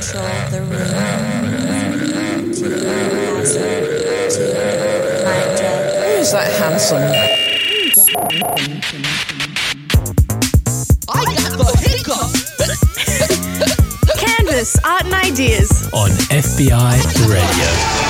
[0.00, 0.70] control the room.
[6.16, 7.12] Who's that handsome?
[11.08, 12.30] I got the hiccup.
[14.18, 15.70] Canvas, art and ideas.
[15.92, 18.09] on FBI Radio.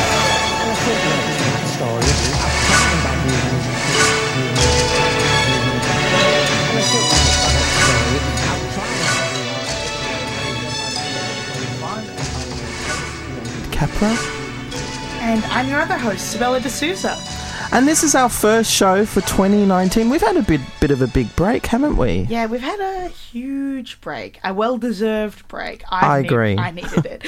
[14.00, 14.16] Capra.
[15.20, 17.16] And I'm your other host, Sabella D'Souza.
[17.72, 20.08] And this is our first show for 2019.
[20.08, 22.26] We've had a bit bit of a big break, haven't we?
[22.30, 25.82] Yeah, we've had a huge break, a well-deserved break.
[25.90, 26.56] I've I need- agree.
[26.58, 27.24] I needed it.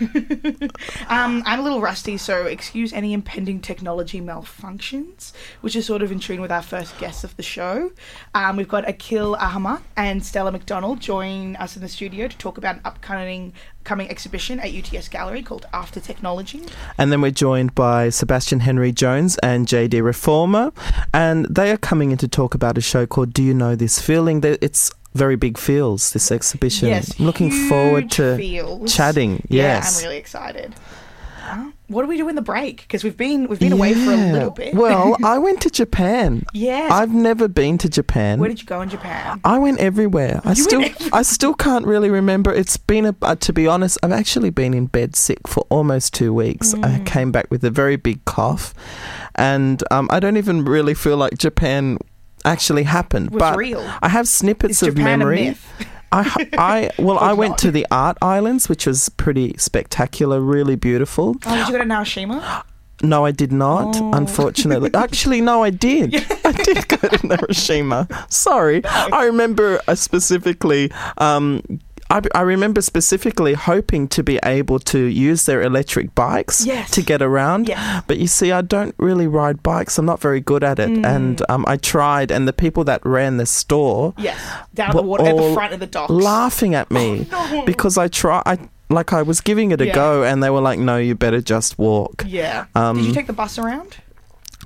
[1.08, 6.12] um, I'm a little rusty, so excuse any impending technology malfunctions, which is sort of
[6.12, 7.90] in tune with our first guests of the show.
[8.34, 12.58] Um, we've got Akil Ahamat and Stella McDonald join us in the studio to talk
[12.58, 13.52] about an upcoming
[13.84, 16.62] coming exhibition at UTS Gallery called After Technology.
[16.98, 20.72] And then we're joined by Sebastian Henry Jones and JD Reforma.
[21.14, 24.00] And they are coming in to talk about a show called Do You Know This
[24.00, 24.42] Feeling?
[24.42, 26.88] It's very big feels, this exhibition.
[26.88, 28.94] Yes, I'm looking forward to feels.
[28.94, 29.44] chatting.
[29.48, 29.98] Yeah, Yes.
[29.98, 30.74] I'm really excited.
[31.88, 32.78] What do we do in the break?
[32.82, 34.74] Because we've been we've been away for a little bit.
[34.74, 36.44] well, I went to Japan.
[36.52, 36.90] yes.
[36.90, 38.40] I've never been to Japan.
[38.40, 39.40] Where did you go in Japan?
[39.44, 40.40] I went everywhere.
[40.44, 41.10] I You still, everywhere.
[41.12, 42.52] I still can't really remember.
[42.52, 46.12] It's been a, uh, to be honest, I've actually been in bed sick for almost
[46.12, 46.74] two weeks.
[46.74, 47.06] I Mm.
[47.06, 48.74] came back with a very big cough,
[49.36, 51.98] and um, I don't even really feel like Japan
[52.46, 53.30] actually happened.
[53.30, 53.80] Was but real.
[54.02, 55.56] I have snippets Is of Japan memory.
[56.12, 57.58] I, I, well, I went not?
[57.58, 61.36] to the art islands, which was pretty spectacular, really beautiful.
[61.44, 62.62] Oh, did you go to Naoshima?
[63.02, 64.10] No, I did not, Oh.
[64.14, 64.90] unfortunately.
[64.94, 66.14] Actually, no, I did.
[66.44, 68.08] I did go to Hiroshima.
[68.30, 68.82] Sorry.
[68.86, 70.90] I remember uh, specifically.
[71.18, 71.62] Um,
[72.10, 76.90] I, I remember specifically hoping to be able to use their electric bikes Yes.
[76.92, 77.68] to get around.
[77.68, 78.04] Yes.
[78.06, 79.98] But you see, I don't really ride bikes.
[79.98, 80.88] I'm not very good at it.
[80.90, 81.04] Mm.
[81.06, 84.38] And um, I tried, and the people that ran the store Yes,
[84.74, 86.10] down at the were water at the front of the docks.
[86.10, 87.64] laughing at me Oh, no.
[87.64, 88.42] because I try.
[88.46, 88.58] I
[88.88, 89.94] like I was giving it a Yeah.
[89.94, 92.66] go, and they were like, "No, you better just walk." Yeah.
[92.76, 93.96] Um, did you take the bus around?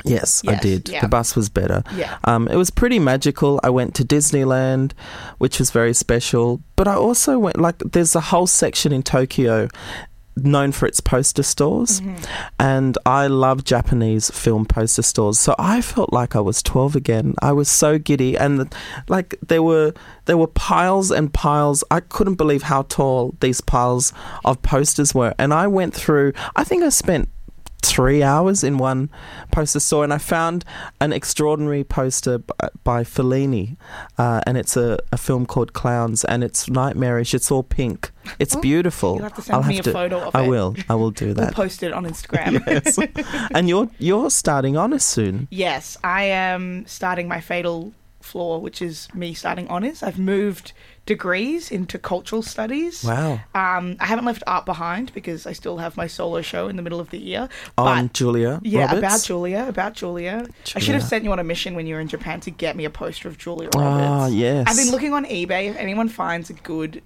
[0.04, 0.88] Yes, I did.
[0.88, 1.00] yeah.
[1.02, 1.82] The bus was better.
[1.94, 2.18] Yeah.
[2.24, 3.60] Um, it was pretty magical.
[3.62, 4.92] I went to Disneyland,
[5.38, 6.60] which was very special.
[6.76, 9.68] But I also went, like, there's a whole section in Tokyo
[10.36, 12.00] known for its poster stores.
[12.00, 12.24] Mm-hmm.
[12.58, 15.38] And I love Japanese film poster stores.
[15.38, 17.34] So I felt like I was 12 again.
[17.42, 18.36] I was so giddy.
[18.36, 18.72] And,
[19.08, 19.92] like, there were,
[20.26, 21.84] there were piles and piles.
[21.90, 24.12] I couldn't believe how tall these piles
[24.44, 25.34] of posters were.
[25.38, 27.28] And I went through, I think I spent
[27.80, 29.10] three hours in one
[29.52, 30.64] poster store, and I found
[31.00, 32.52] an extraordinary poster b-
[32.84, 33.76] by Fellini,
[34.18, 37.34] uh, and it's a, a film called Clowns, and it's nightmarish.
[37.34, 38.10] It's all pink.
[38.38, 39.14] It's Oh, beautiful.
[39.14, 40.44] you'll have to send me a photo of I it.
[40.44, 40.76] I will.
[40.88, 41.42] I will do that.
[41.42, 42.62] We'll post it on Instagram.
[42.66, 42.98] yes.
[43.54, 45.48] and you're you're starting honours soon.
[45.50, 50.02] Yes, I am starting my fatal flaw, which is me starting honours.
[50.02, 50.72] I've moved
[51.14, 53.02] degrees into cultural studies.
[53.02, 53.32] Wow.
[53.52, 56.82] Um, I haven't left art behind because I still have my solo show in the
[56.82, 57.48] middle of the year.
[57.76, 58.98] On but Julia yeah, Roberts.
[58.98, 60.46] about Julia, about Julia.
[60.76, 62.76] I should have sent you on a mission when you were in Japan to get
[62.76, 64.34] me a poster of Julia Ah, Roberts.
[64.34, 64.66] yes.
[64.68, 65.68] I've been looking on eBay.
[65.70, 67.02] If anyone finds a good,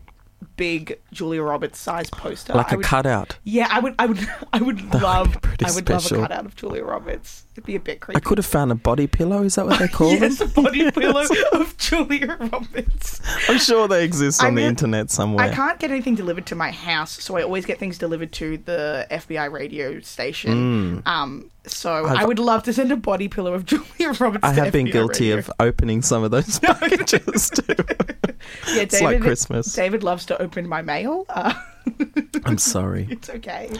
[0.57, 3.37] big Julia Roberts size poster, like I a would, cutout.
[3.45, 3.95] Yeah, I would.
[3.99, 4.19] I would.
[4.53, 5.41] I would be love.
[5.43, 6.19] pretty I would special.
[6.19, 7.45] love a cutout of Julia Roberts.
[7.55, 8.17] It'd be a bit creepy.
[8.17, 9.43] I could have found a body pillow.
[9.43, 10.51] Is that what they call yes, them?
[10.51, 13.21] a body pillow of Julia Roberts.
[13.49, 15.45] I'm sure they exist I on the mean, internet somewhere.
[15.47, 18.59] I can't get anything delivered to my house, so I always get things delivered to
[18.59, 21.03] the FBI radio station.
[21.07, 22.11] Um, so Mm.
[22.11, 24.43] I've- I would love to send a body pillow of Julia Roberts.
[24.45, 25.39] I have been guilty radio.
[25.39, 27.75] of opening some of those packages too.
[28.67, 29.73] Yeah, David, it's like Christmas.
[29.73, 31.27] David loves to open my mail.
[31.29, 31.55] Uh,
[32.45, 33.07] I'm sorry.
[33.11, 33.71] it's okay.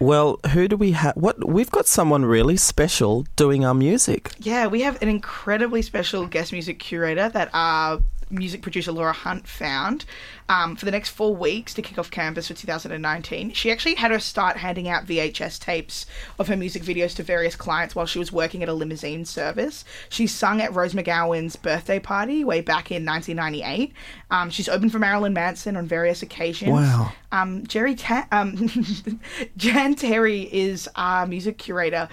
[0.00, 1.14] Well, who do we have?
[1.16, 4.32] What we've got someone really special doing our music.
[4.40, 8.00] Yeah, we have an incredibly special guest music curator that our
[8.30, 10.04] music producer Laura Hunt found
[10.48, 13.52] um, for the next four weeks to kick off Canvas for 2019.
[13.52, 16.06] She actually had her start handing out VHS tapes
[16.38, 19.84] of her music videos to various clients while she was working at a limousine service.
[20.08, 23.92] She sung at Rose McGowan's birthday party way back in 1998.
[24.30, 26.72] Um, she's opened for Marilyn Manson on various occasions.
[26.72, 27.12] Wow.
[27.32, 28.54] Um, Jerry Ta- um,
[29.56, 32.08] Jan Terri is our music curator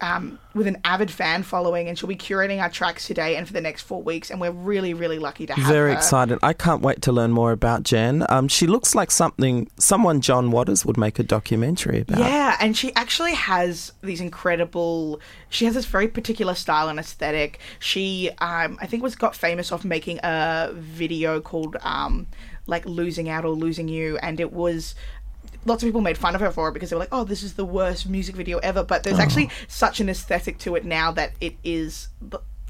[0.00, 3.52] um, with an avid fan following, and she'll be curating our tracks today and for
[3.52, 4.30] the next four weeks.
[4.30, 5.84] And we're really, really lucky to have Very her.
[5.84, 6.38] Very excited.
[6.42, 8.24] I can't wait to learn more about Jen.
[8.28, 12.18] Um, she looks like something someone John Waters would make a documentary about.
[12.18, 15.20] Yeah, and she actually has these incredible.
[15.50, 17.58] She has this very particular style and aesthetic.
[17.78, 22.26] She, um, I think, was got famous off making a video called um,
[22.66, 24.94] like "Losing Out" or "Losing You," and it was
[25.66, 27.42] lots of people made fun of her for it because they were like, "Oh, this
[27.42, 31.10] is the worst music video ever." But there's actually such an aesthetic to it now
[31.12, 32.08] that it is.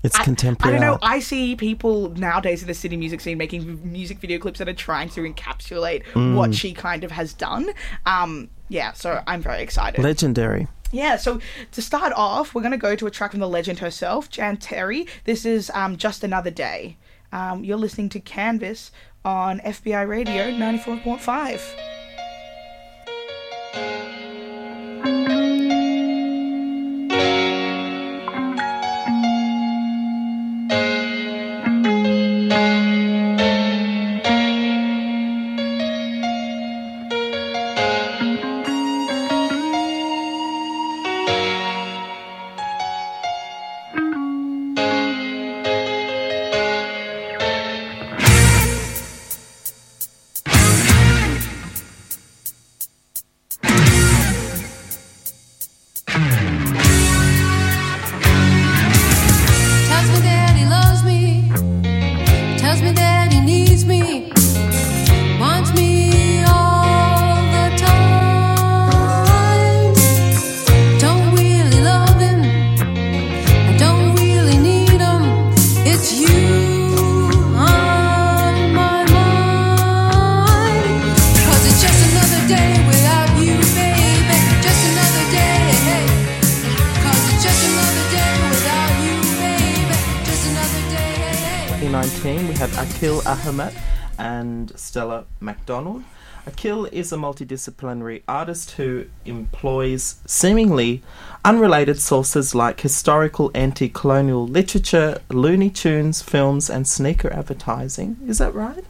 [0.04, 0.98] It's I- contemporary I don't know.
[1.02, 4.72] I see people nowadays in the city music scene making music video clips that are
[4.74, 6.36] trying to encapsulate Mm.
[6.36, 7.70] what she kind of has done.
[8.06, 10.00] Um, yeah, so I'm very excited.
[10.02, 10.68] Legendary.
[10.92, 11.40] Yeah, so
[11.72, 14.58] to start off, we're going to go to a track from the legend herself, Jan
[14.58, 15.08] Terri.
[15.24, 16.96] This is um, Just Another Day.
[17.32, 18.92] Um, you're listening to Canvas
[19.24, 21.60] on FBI Radio 94.5.
[94.18, 96.04] And Stella McDonald.
[96.46, 101.02] Akil is a multidisciplinary artist who employs seemingly
[101.44, 108.18] unrelated sources like historical anti colonial literature, Looney Tunes, films, and sneaker advertising.
[108.26, 108.84] Is that right?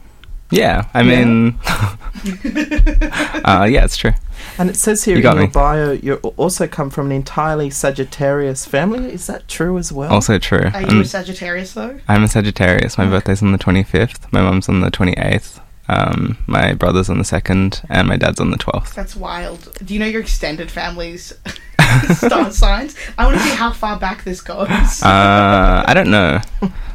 [0.51, 4.11] Yeah, I mean, uh, yeah, it's true.
[4.57, 5.49] And it says here You in your me.
[5.51, 9.11] bio you also come from an entirely Sagittarius family.
[9.11, 10.11] Is that true as well?
[10.11, 10.69] Also true.
[10.73, 11.99] Are you I'm, a Sagittarius, though?
[12.07, 12.97] I'm a Sagittarius.
[12.97, 14.31] My birthday's on the 25th.
[14.31, 15.61] My mum's on the 28th.
[15.87, 18.93] Um, my brother's on the 2nd, and my dad's on the 12th.
[18.93, 19.77] That's wild.
[19.83, 21.33] Do you know your extended family's
[22.15, 22.95] star signs?
[23.17, 24.67] I want to see how far back this goes.
[24.69, 26.39] Uh, I don't know,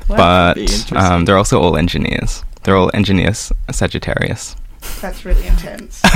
[0.09, 2.45] but um, they're also all engineers.
[2.63, 4.57] They're all engineers, Sagittarius.
[5.01, 6.03] That's really intense.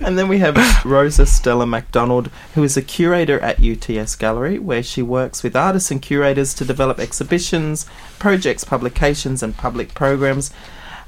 [0.00, 4.82] And then we have Rosa Stella McDonald, who is a curator at UTS Gallery, where
[4.82, 7.86] she works with artists and curators to develop exhibitions,
[8.18, 10.50] projects, publications, and public programs.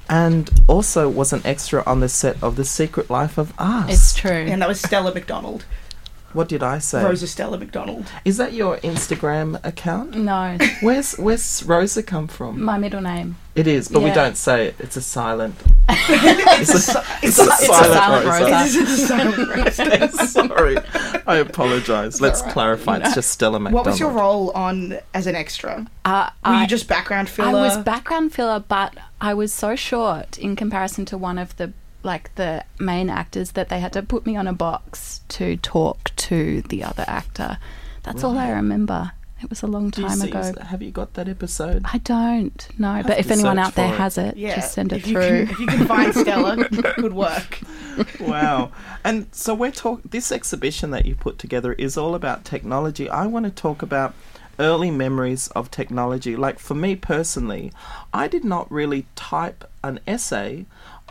[0.08, 3.90] And also was an extra on the set of The Secret Life of Us.
[3.93, 4.31] It's true.
[4.31, 5.64] and that was Stella McDonald.
[6.35, 7.03] What did I say?
[7.05, 8.07] Rosa Stella McDonald.
[8.25, 10.17] Is that your Instagram account?
[10.17, 12.61] No, Where's Where's Rosa come from?
[12.61, 13.37] my middle name.
[13.55, 14.75] It is, but we don't say it.
[14.81, 15.55] It's a silent.
[15.89, 18.81] it's a, it's a silent, silent Rosa.
[19.61, 20.27] Rosa.
[20.27, 20.77] Sorry,
[21.25, 22.21] I apologise.
[22.21, 22.53] Let's alright.
[22.53, 22.97] clarify.
[22.97, 23.87] It's just Stella McDonald.
[23.87, 25.87] What was your role on as an extra?
[26.05, 27.51] Uh, Were I, you just background filler?
[27.51, 31.73] I was background filler, but I was so short in comparison to one of the
[32.05, 36.15] like the main actors that they had to put me on a box to talk
[36.17, 37.59] to the other actor.
[38.03, 39.12] That's all I remember.
[39.43, 40.53] It was a long time see- ago.
[40.62, 41.83] Have you got that episode?
[41.93, 43.97] I don't know, but if anyone out there it.
[43.97, 45.47] has it, yeah, just send it if you through.
[45.47, 47.61] Can, if you can find Stella, good work.
[48.21, 48.71] wow.
[49.02, 50.00] And so we're talk.
[50.02, 53.09] This exhibition that you put together is all about technology.
[53.11, 54.14] I want to talk about
[54.59, 56.37] early memories of technology.
[56.37, 57.73] Like for me personally,
[58.14, 60.64] I did not really type an essay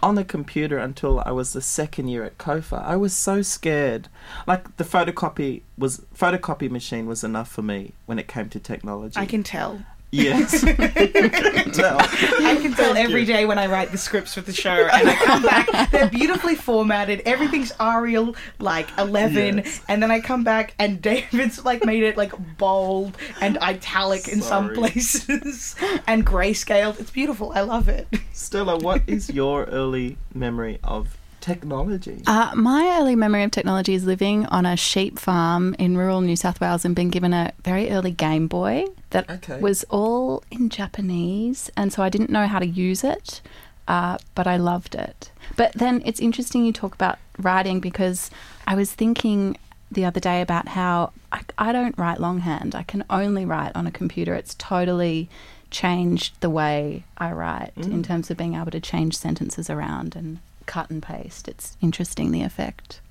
[0.03, 2.83] on the computer until I was the second year at COFA.
[2.83, 4.09] I was so scared.
[4.45, 9.17] Like the photocopy was photocopy machine was enough for me when it came to technology.
[9.17, 9.85] I can tell.
[10.13, 10.63] Yes.
[10.63, 11.97] I can tell.
[11.99, 15.15] I can tell every day when I write the scripts for the show, and I
[15.15, 17.21] come back, they're beautifully formatted.
[17.25, 19.81] Everything's Arial like eleven, Yes.
[19.87, 24.41] and then I come back and David's like made it like bold and italic in
[24.43, 26.99] some places, and grayscaled.
[26.99, 27.51] It's beautiful.
[27.55, 28.07] I love it.
[28.33, 32.21] Stella, what is your early memory of technology?
[32.25, 36.35] Uh, my early memory of technology is living on a sheep farm in rural New
[36.37, 39.59] South Wales and being given a very early Game Boy that Okay.
[39.59, 43.41] was all in Japanese, and so I didn't know how to use it,
[43.87, 45.31] uh, but I loved it.
[45.57, 48.31] But then it's interesting you talk about writing because
[48.65, 49.57] I was thinking
[49.91, 52.73] the other day about how I, I don't write longhand.
[52.73, 54.33] I can only write on a computer.
[54.33, 55.29] It's totally
[55.69, 60.37] changed the way I write in terms of being able to change sentences around and
[60.65, 61.47] cut and paste.
[61.47, 63.01] It's interesting the effect.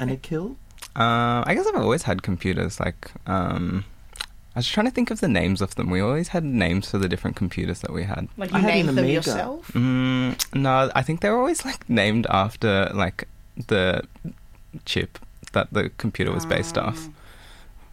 [0.00, 0.56] and Akil?
[0.96, 2.80] Uh, I guess I've always had computers.
[2.80, 3.84] Like, um,
[4.54, 5.90] I was trying to think of the names of them.
[5.90, 8.28] We always had names for the different computers that we had.
[8.36, 9.12] Like I you had an named them Amiga.
[9.14, 9.68] yourself.
[9.72, 13.28] Mm, no, I think they were always like named after like
[13.68, 14.02] the
[14.84, 15.18] chip
[15.52, 17.08] that the computer was based off.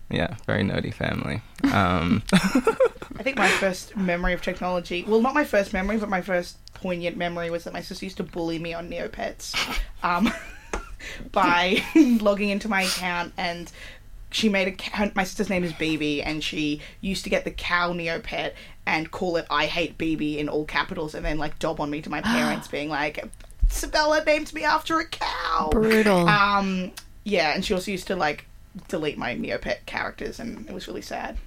[0.10, 1.42] Yeah, very nerdy family.
[1.64, 6.22] Um, I think my first memory of technology, well, not my first memory, but my
[6.22, 9.56] first poignant memory was that my sister used to bully me on Neopets
[10.04, 10.32] um,
[11.32, 11.84] by
[12.22, 13.72] logging into my account and
[14.30, 17.52] she made a ca- my sister's name is BB and she used to get the
[17.52, 18.54] cow Neopet
[18.86, 22.02] and call it I hate BB in all capitals and then like dob on me
[22.02, 23.26] to my parents being like
[23.70, 25.70] Sabella named me after a cow.
[25.72, 26.28] Brutal.
[26.28, 26.92] Um,
[27.24, 28.46] yeah, and she also used to like
[28.88, 31.38] delete my Neopet characters, and it was really sad.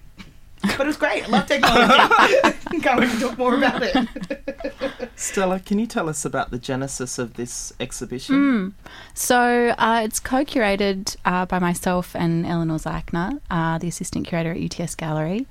[0.63, 1.25] But it was great.
[1.25, 2.81] I love technology.
[2.81, 5.11] Can't wait to talk more about it.
[5.15, 8.35] Stella, can you tell us about the genesis of this exhibition?
[8.35, 8.73] Mm.
[9.15, 14.81] So uh, it's co-curated uh, by myself and Eleanor Zeichner, uh, the assistant curator at
[14.81, 15.47] UTS Gallery,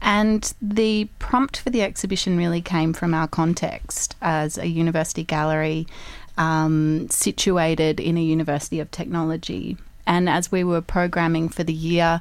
[0.00, 5.86] and the prompt for the exhibition really came from our context as a university gallery
[6.38, 9.76] um, situated in a university of technology.
[10.06, 12.20] And as we were programming for the year,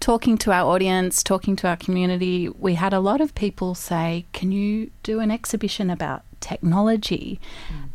[0.00, 4.26] talking to our audience, talking to our community, we had a lot of people say,
[4.32, 7.40] Can you do an exhibition about technology?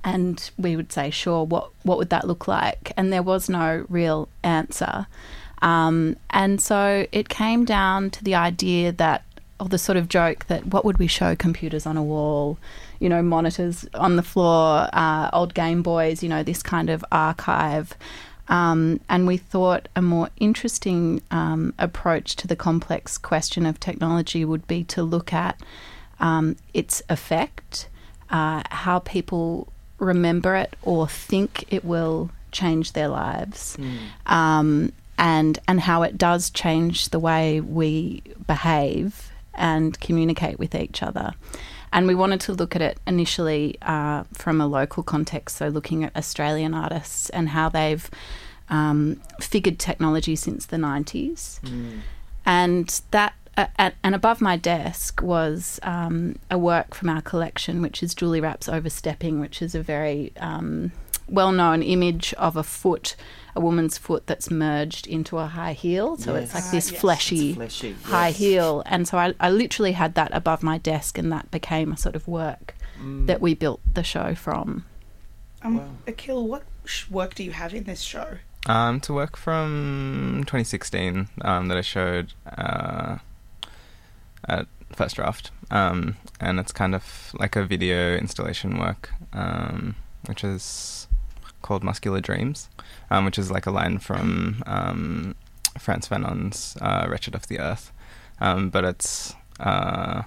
[0.03, 2.91] And we would say, Sure, what, what would that look like?
[2.97, 5.07] And there was no real answer.
[5.61, 9.23] Um, and so it came down to the idea that,
[9.59, 12.57] or the sort of joke that what would we show computers on a wall,
[12.99, 17.03] you know, monitors on the floor, uh, old Game Boys, you know, this kind of
[17.11, 17.93] archive.
[18.49, 24.43] Um, and we thought a more interesting um, approach to the complex question of technology
[24.43, 25.61] would be to look at
[26.19, 27.87] um, its effect,
[28.31, 33.77] uh, how people remember it or think it will change their lives,
[34.25, 41.03] um, and and how it does change the way we behave and communicate with each
[41.03, 41.33] other.
[41.91, 46.03] And we wanted to look at it initially uh, from a local context, so looking
[46.03, 48.09] at Australian artists and how they've
[48.69, 51.59] um, figured technology since the 90s.
[52.45, 57.81] And that, uh, at, and above my desk was um, a work from our collection,
[57.81, 60.91] which is Julie Rrap's Overstepping, which is a very um,
[61.31, 63.15] well known image of a foot,
[63.55, 66.17] a woman's foot that's merged into a high heel.
[66.17, 66.99] So it's like this yes.
[67.01, 68.37] fleshy, It's fleshy, high yes.
[68.37, 68.83] heel.
[68.85, 72.15] And so I, I literally had that above my desk, and that became a sort
[72.15, 72.75] of work
[73.25, 74.85] that we built the show from.
[75.61, 75.89] Um, Wow.
[76.07, 78.37] Akil, what sh- work do you have in this show?
[78.65, 83.19] um, to work from 2016 um, that I showed uh,
[84.47, 89.95] at Firstdraft, um, and it's kind of like a video installation work, um,
[90.25, 91.07] which is
[91.61, 92.69] called Muscular Dreams,
[93.09, 95.35] um, which is like a line from um,
[95.77, 97.91] Frantz Fanon's uh, Wretched of the Earth,
[98.39, 100.23] um, but it's uh,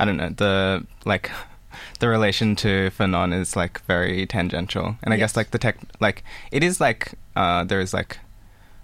[0.00, 1.30] I don't know the like
[2.00, 5.30] the relation to Fanon is like very tangential, and I Yes.
[5.32, 8.18] guess like the tech like it is like uh, there is like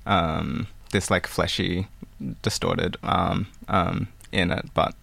[0.06, 1.86] um, this like fleshy,
[2.42, 4.94] distorted um, um, in it, but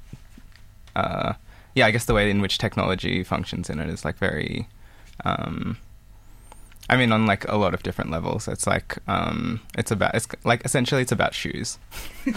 [0.96, 1.34] uh,
[1.75, 4.67] yeah, I guess the way in which technology functions in it is like very.
[5.24, 5.77] Um,
[6.92, 10.28] I mean, on like a lot of different levels, it's like um, it's about it's
[10.44, 11.80] like essentially it's about shoes.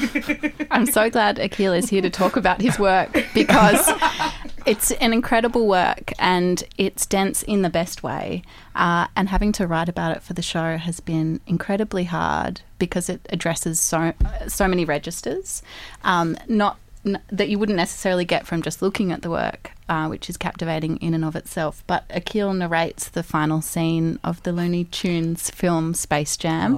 [0.70, 3.90] I'm so glad Akil is here to talk about his work because
[4.66, 8.42] it's an incredible work and it's dense in the best way.
[8.76, 13.08] Uh, and having to write about it for the show has been incredibly hard because
[13.08, 14.12] it addresses so
[14.46, 15.64] so many registers,
[16.04, 16.83] um, not n-
[17.30, 20.96] that you wouldn't necessarily get from just looking at the work, uh, which is captivating
[20.98, 21.84] in and of itself.
[21.86, 26.76] But Akil narrates the final scene of the Looney Tunes film Space Jam,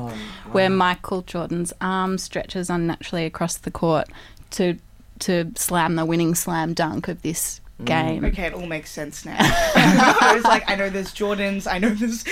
[0.53, 4.09] where Michael Jordan's arm stretches unnaturally across the court
[4.53, 4.79] to
[5.21, 8.25] to slam the winning slam dunk of this game.
[8.25, 9.37] Okay, it all makes sense now.
[9.39, 12.25] I was like, I know there's Jordans, I know there's.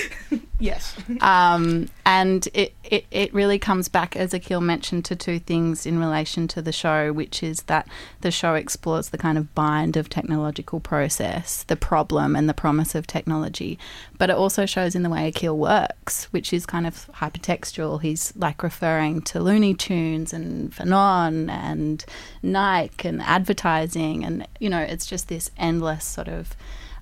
[0.64, 0.97] Yes.
[1.21, 5.99] Um, and it, it, it really comes back, as Akil mentioned, to two things in
[5.99, 7.88] relation to the show, which is that
[8.21, 12.94] the show explores the kind of bind of technological process, the problem and the promise
[12.94, 13.78] of technology.
[14.18, 18.02] But it also shows in the way Akil works, which is kind of hypertextual.
[18.02, 22.04] He's like referring to Looney Tunes and Fanon and
[22.42, 24.25] Nike and advertising.
[24.25, 26.54] And, you know, it's just this endless sort of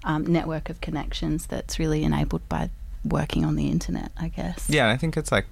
[0.04, 2.70] um, network of connections that's really enabled by
[3.04, 4.68] working on the internet, I guess.
[4.68, 5.46] Yeah, I think it's like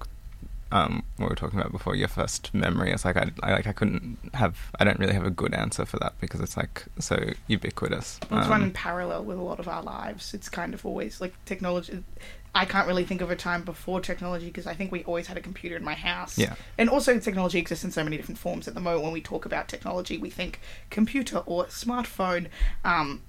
[0.73, 2.93] um, what we were talking about before, your first memory.
[2.93, 4.71] It's like I, I like I couldn't have.
[4.79, 7.17] I don't really have a good answer for that because it's like so
[7.49, 8.21] ubiquitous.
[8.31, 10.33] Well, it's Um, run in parallel with a lot of our lives.
[10.35, 12.05] It's kind of always like technology.
[12.53, 15.37] I can't really think of a time before technology because I think we always had
[15.37, 16.37] a computer in my house.
[16.37, 16.55] Yeah.
[16.79, 18.67] And also, technology exists in so many different forms.
[18.67, 22.49] At the moment, when we talk about technology, we think computer or smartphone.
[22.85, 23.23] Um,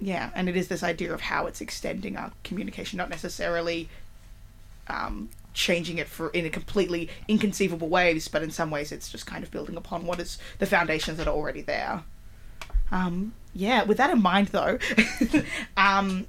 [0.00, 3.88] yeah, and it is this idea of how it's extending our communication, not necessarily
[4.86, 9.26] um, changing it for in a completely inconceivable ways, but in some ways, it's just
[9.26, 12.02] kind of building upon what is the foundations that are already there.
[12.90, 14.78] Um, yeah, with that in mind, though,
[15.76, 16.26] um,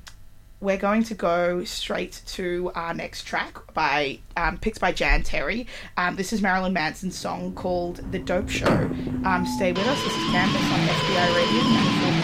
[0.60, 5.68] we're going to go straight to our next track by um, picked by Jan Terri.
[5.96, 10.04] Um, this is Marilyn Manson's song called "The Dope Show." Um, stay with us.
[10.04, 12.19] This is Canvas on FBI Radio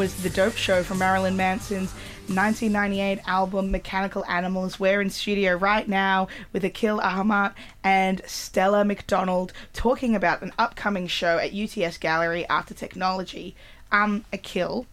[0.00, 1.92] was The Dope Show from Marilyn Manson's
[2.28, 4.80] 1998 album Mechanical Animals.
[4.80, 7.52] We're in studio right now with Akil Ahamat
[7.84, 13.54] and Stella McDonald talking about an upcoming show at UTS Gallery After Technology.
[13.92, 14.86] Um, Akil,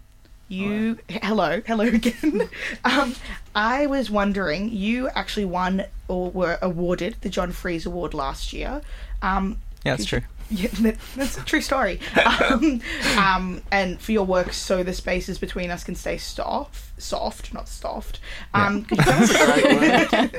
[0.50, 2.50] you hello, hello again.
[2.84, 3.16] um,
[3.56, 8.82] I was wondering, you actually won or were awarded the John Fries Award last year.
[9.22, 10.24] Um, yeah, it's true.
[10.52, 12.00] yeah, that, that's a true story.
[12.50, 12.82] Um,
[13.18, 17.68] um, and for your work, so the spaces between us can stay soft, soft, not
[17.68, 18.20] soft.
[18.54, 20.32] Um, could you tell us?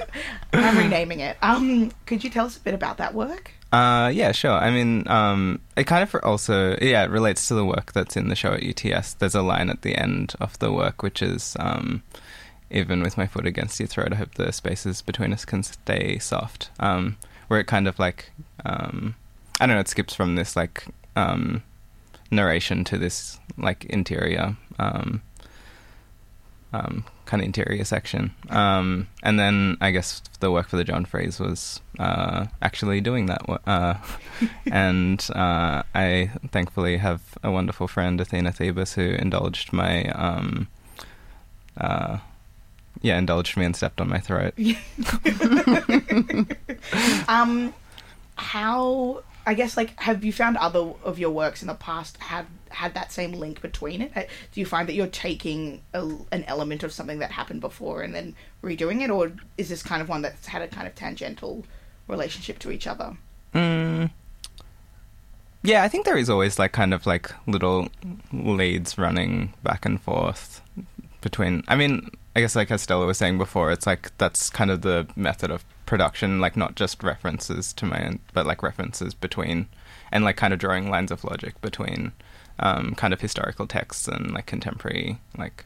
[0.53, 1.37] I'm renaming it.
[1.43, 3.53] Um, could you tell us a bit about that work?
[3.73, 4.53] Uh, yeah, sure.
[4.53, 8.29] I mean, um, it kind of also, yeah, it relates to the work that's in
[8.29, 9.15] the show at UTS.
[9.15, 12.03] There's a line at the end of the work which is, um,
[12.71, 16.19] even with my foot against your throat, I hope the spaces between us can stay
[16.19, 16.71] soft.
[16.81, 17.17] Um,
[17.49, 18.31] where it kind of like,
[18.65, 19.17] um,
[19.61, 20.85] I don't know, it skips from this like
[21.17, 21.63] um,
[22.31, 25.23] narration to this like interior, um,
[26.73, 28.33] um, kind of interior section.
[28.51, 33.27] Um, and then I guess the work for the John Fries was uh, actually doing
[33.27, 33.43] that.
[33.67, 33.95] Uh,
[34.71, 40.05] and uh, I thankfully have a wonderful friend, Athena Thebus, who indulged my.
[40.11, 40.69] Um,
[41.77, 42.19] uh,
[43.01, 44.55] yeah, indulged me and stepped on my throat.
[47.29, 47.75] Um,
[48.37, 49.23] how?
[49.49, 52.93] I guess like, have you found other of your works in the past have had
[52.93, 54.13] that same link between it?
[54.15, 58.03] Uh, Do you find that you're taking a, an element of something that happened before
[58.03, 60.95] and then redoing it, or is this kind of one that's had a kind of
[60.95, 61.65] tangential
[62.09, 63.17] relationship to each other?
[63.55, 64.11] Mm.
[65.63, 67.89] Yeah, I think there is always like kind of like little
[68.31, 70.61] leads running back and forth
[71.23, 71.65] between.
[71.69, 74.83] I mean, I guess like as Stella was saying before, it's like that's kind of
[74.83, 79.67] the method of production, like not just references to my own, but like references between,
[80.13, 82.13] and like kind of drawing lines of logic between,
[82.61, 85.65] um, kind of historical texts and like contemporary like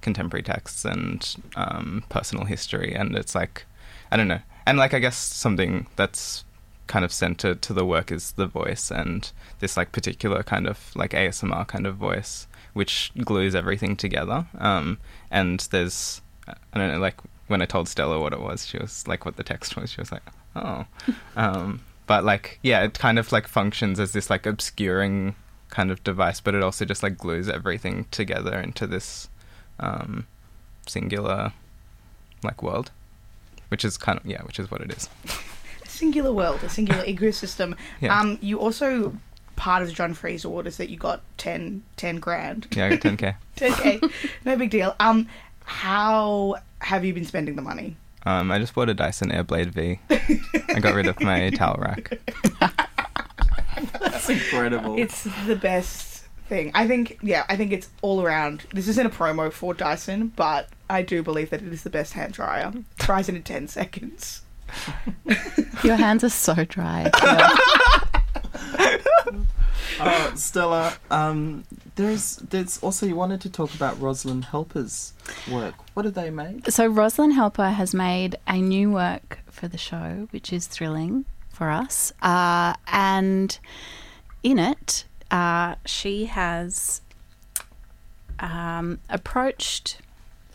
[0.00, 3.66] contemporary texts and um, personal history, and it's like
[4.10, 6.46] I don't know, and like I guess something that's
[6.86, 10.96] kind of centered to the work is the voice and this like particular kind of
[10.96, 12.46] like ASMR kind of voice
[12.76, 14.46] which glues everything together.
[14.58, 14.98] Um,
[15.30, 19.08] and there's I don't know like when I told Stella what it was, she was
[19.08, 19.90] like what the text was.
[19.90, 20.22] She was like,
[20.54, 20.84] oh,
[21.36, 25.34] um, but like yeah, it kind of like functions as this like obscuring
[25.70, 29.30] kind of device, but it also just like glues everything together into this
[29.80, 30.26] um,
[30.86, 31.54] singular
[32.42, 32.90] like world,
[33.68, 35.08] which is kind of yeah, which is what it is.
[35.82, 37.74] A singular world, a singular ecosystem.
[38.02, 38.20] Yeah.
[38.20, 39.16] Um, you also
[39.56, 42.68] part of the John Fries Award is that you got 10, 10 grand.
[42.70, 43.36] Yeah, I got 10k.
[43.56, 44.12] 10k,
[44.44, 44.94] no big deal.
[45.00, 45.28] Um,
[45.64, 47.96] how have you been spending the money?
[48.24, 50.00] Um, I just bought a Dyson Airblade V.
[50.74, 52.18] I got rid of my towel rack.
[54.00, 54.98] That's incredible.
[54.98, 56.72] It's the best thing.
[56.74, 58.64] I think, yeah, I think it's all around.
[58.72, 62.14] This isn't a promo for Dyson, but I do believe that it is the best
[62.14, 62.72] hand dryer.
[62.98, 64.42] Dries in 10 seconds.
[65.84, 67.10] Your hands are so dry.
[70.00, 75.12] Oh, Stella, um, there's there's also you wanted to talk about Rosalind Helper's
[75.50, 75.74] work.
[75.94, 76.70] What have they made?
[76.72, 81.70] So Rosalind Helper has made a new work for the show, which is thrilling for
[81.70, 82.12] us.
[82.20, 83.58] Uh, and
[84.42, 87.00] in it, uh, she has
[88.38, 89.98] um, approached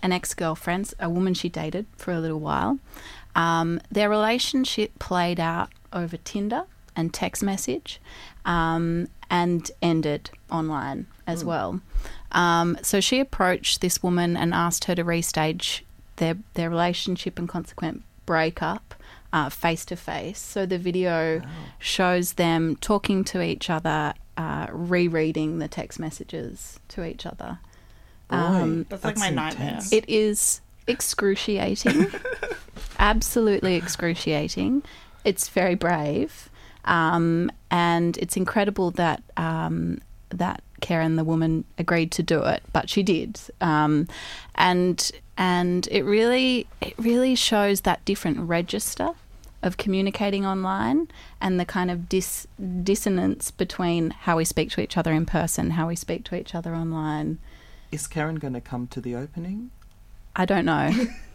[0.04, 2.80] an ex-girlfriend, a woman she dated for a little while.
[3.36, 6.64] Um, their relationship played out over Tinder
[6.96, 8.00] and text message,
[8.46, 11.82] um, and ended online as well.
[12.32, 15.82] Um, so she approached this woman and asked her to restage
[16.18, 18.96] their their relationship and consequent breakup
[19.50, 20.40] face to face.
[20.40, 21.42] So the video
[21.80, 27.60] shows them talking to each other, uh, rereading the text messages to each other.
[28.30, 29.80] Um, That's like my nightmare.
[29.92, 32.08] It is excruciating,
[33.00, 34.84] absolutely excruciating.
[35.24, 36.50] It's very brave,
[36.86, 42.90] um, and it's incredible that um, that Karen, the woman, agreed to do it, but
[42.90, 44.08] she did, um,
[44.56, 49.12] and and it really it really shows that different register
[49.64, 51.08] of communicating online
[51.40, 52.48] and the kind of dis-
[52.84, 56.56] dissonance between how we speak to each other in person, how we speak to each
[56.56, 57.38] other online.
[57.92, 59.70] Is Karen going to come to the opening?
[60.36, 60.92] I don't know.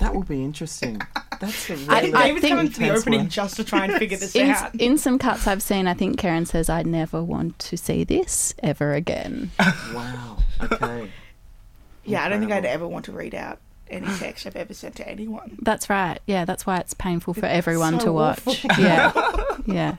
[0.00, 1.00] That will be interesting.
[1.40, 3.28] That's a I- really I David's think- coming to the opening one.
[3.28, 4.74] just to try and figure this in, out.
[4.74, 8.54] in some cuts I've seen, I think Karen says, I never want to see this
[8.62, 9.50] ever again.
[9.94, 10.38] Wow.
[10.62, 11.10] Okay.
[12.04, 13.58] yeah, I don't think I'd ever want to read out
[13.88, 15.56] any text I've ever sent to anyone.
[15.62, 16.18] That's right.
[16.26, 18.38] Yeah, that's why it's painful for It's everyone so to watch.
[18.46, 18.54] awful.
[18.78, 19.12] Yeah.
[19.66, 19.96] Yeah.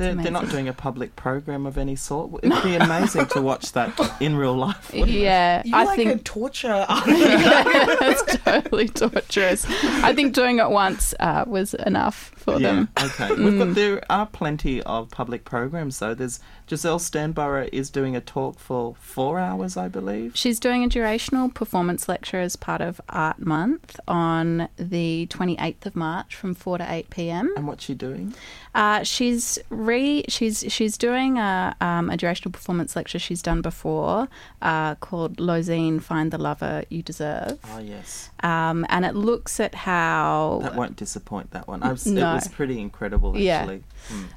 [0.00, 2.30] It's They're, they're not doing a public program of any sort.
[2.42, 4.90] It'd be amazing to watch that in real life.
[4.94, 6.86] Yeah, You I like a think torture.
[6.88, 9.66] it's totally torturous.
[10.02, 12.88] I think doing it once uh, was enough for Yeah, them.
[13.02, 13.28] okay.
[13.30, 13.58] We've Mm.
[13.58, 16.14] got there are plenty of public programs though.
[16.14, 20.32] There's Giselle Stanborough is doing a talk for four hours, I believe.
[20.36, 25.96] She's doing a durational performance lecture as part of Art Month on the 28th of
[25.96, 27.52] March from 4 to 8 p.m.
[27.56, 28.34] And what's she doing?
[28.74, 29.58] Uh, she's
[29.90, 34.28] re she's she's doing a um, a durational performance lecture she's done before
[34.62, 39.74] uh, called Lozine Find the Lover You Deserve, Oh yes, um, and it looks at
[39.74, 41.50] how that won't disappoint.
[41.50, 41.82] That one.
[41.82, 42.30] I was, No.
[42.32, 43.60] It was pretty incredible Yeah.
[43.60, 43.82] actually.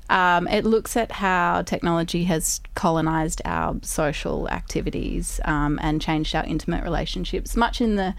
[0.09, 6.43] Um, it looks at how technology has colonized our social activities um, and changed our
[6.45, 8.13] intimate relationships, much in the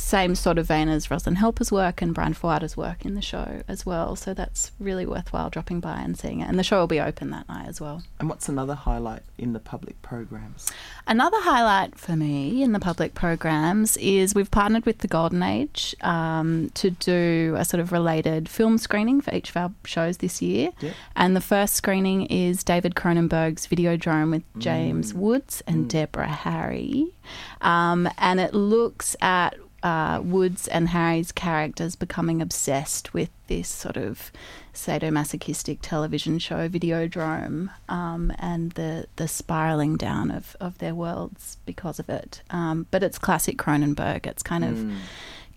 [0.00, 3.62] same sort of vein as Rosalind Helper's work and Brian Fuata's work in the show
[3.68, 4.16] as well.
[4.16, 6.48] So that's really worthwhile dropping by and seeing it.
[6.48, 8.02] And the show will be open that night as well.
[8.18, 10.70] And what's another highlight in the public programs?
[11.06, 15.94] Another highlight for me in the public programs is we've partnered with the Golden Age
[16.00, 20.40] um, to do a sort of related film screening for each of our shows this
[20.40, 20.70] year.
[20.80, 20.94] Yep.
[21.14, 27.14] And the first screening is David Cronenberg's Videodrome with James Woods and Deborah Harry.
[27.60, 33.96] Um, and it looks at uh, Woods and Harry's characters becoming obsessed with this sort
[33.96, 34.30] of
[34.74, 41.98] sadomasochistic television show, Videodrome, um, and the, the spiraling down of, of their worlds because
[41.98, 42.42] of it.
[42.50, 44.26] Um, but it's classic Cronenberg.
[44.26, 44.92] It's kind of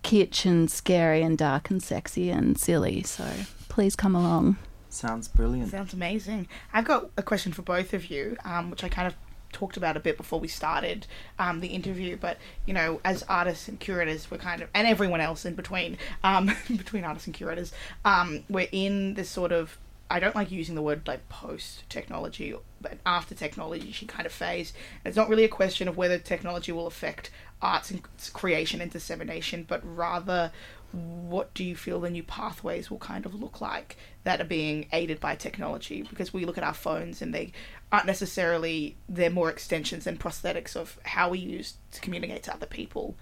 [0.02, 3.02] kitsch and scary and dark and sexy and silly.
[3.02, 3.28] So
[3.68, 4.56] please come along.
[4.90, 5.70] Sounds brilliant.
[5.70, 6.46] Sounds amazing.
[6.72, 9.14] I've got a question for both of you, um, which I kind of
[9.54, 11.06] talked about a bit before we started
[11.38, 12.16] um, the interview.
[12.16, 12.36] But
[12.66, 16.46] you know, as artists and curators, we're kind of, and everyone else in between, um,
[16.68, 17.72] between artists and curators,
[18.04, 19.78] um, we're in this sort of.
[20.10, 24.32] I don't like using the word like post technology, but after technology she kind of
[24.32, 24.74] phase.
[25.02, 27.30] And it's not really a question of whether technology will affect
[27.62, 28.02] arts and
[28.34, 30.52] creation and dissemination, but rather
[30.94, 34.86] what do you feel the new pathways will kind of look like that are being
[34.92, 36.02] aided by technology?
[36.02, 37.52] Because we look at our phones and they
[37.90, 42.66] aren't necessarily, they're more extensions and prosthetics of how we use to communicate to other
[42.66, 43.16] people,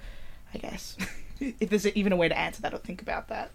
[0.52, 0.96] I guess.
[1.40, 3.50] if there's even a way to answer that or think about that.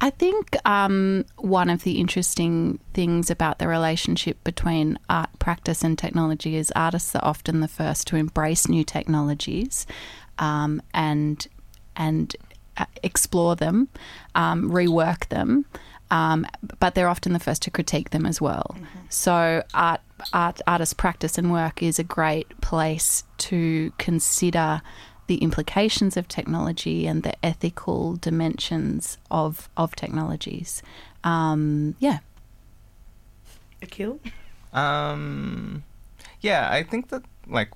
[0.00, 5.98] I think um, one of the interesting things about the relationship between art practice and
[5.98, 9.86] technology is artists are often the first to embrace new technologies
[10.38, 11.48] um, and
[11.96, 12.36] and
[13.02, 13.88] explore them,
[14.34, 15.64] um, rework them,
[16.10, 16.46] um,
[16.78, 18.76] but they're often the first to critique them as well.
[19.08, 20.00] So art,
[20.32, 24.82] art, artist practice and work is a great place to consider
[25.26, 30.82] the implications of technology and the ethical dimensions of of technologies.
[31.24, 32.18] Um, yeah,
[33.82, 34.20] Akil?
[34.72, 35.82] Um,
[36.40, 37.70] yeah, I think that like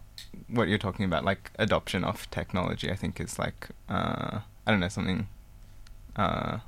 [0.49, 4.79] what you're talking about, like adoption of technology, I think is like uh, I don't
[4.79, 5.27] know something.
[6.15, 6.59] Uh,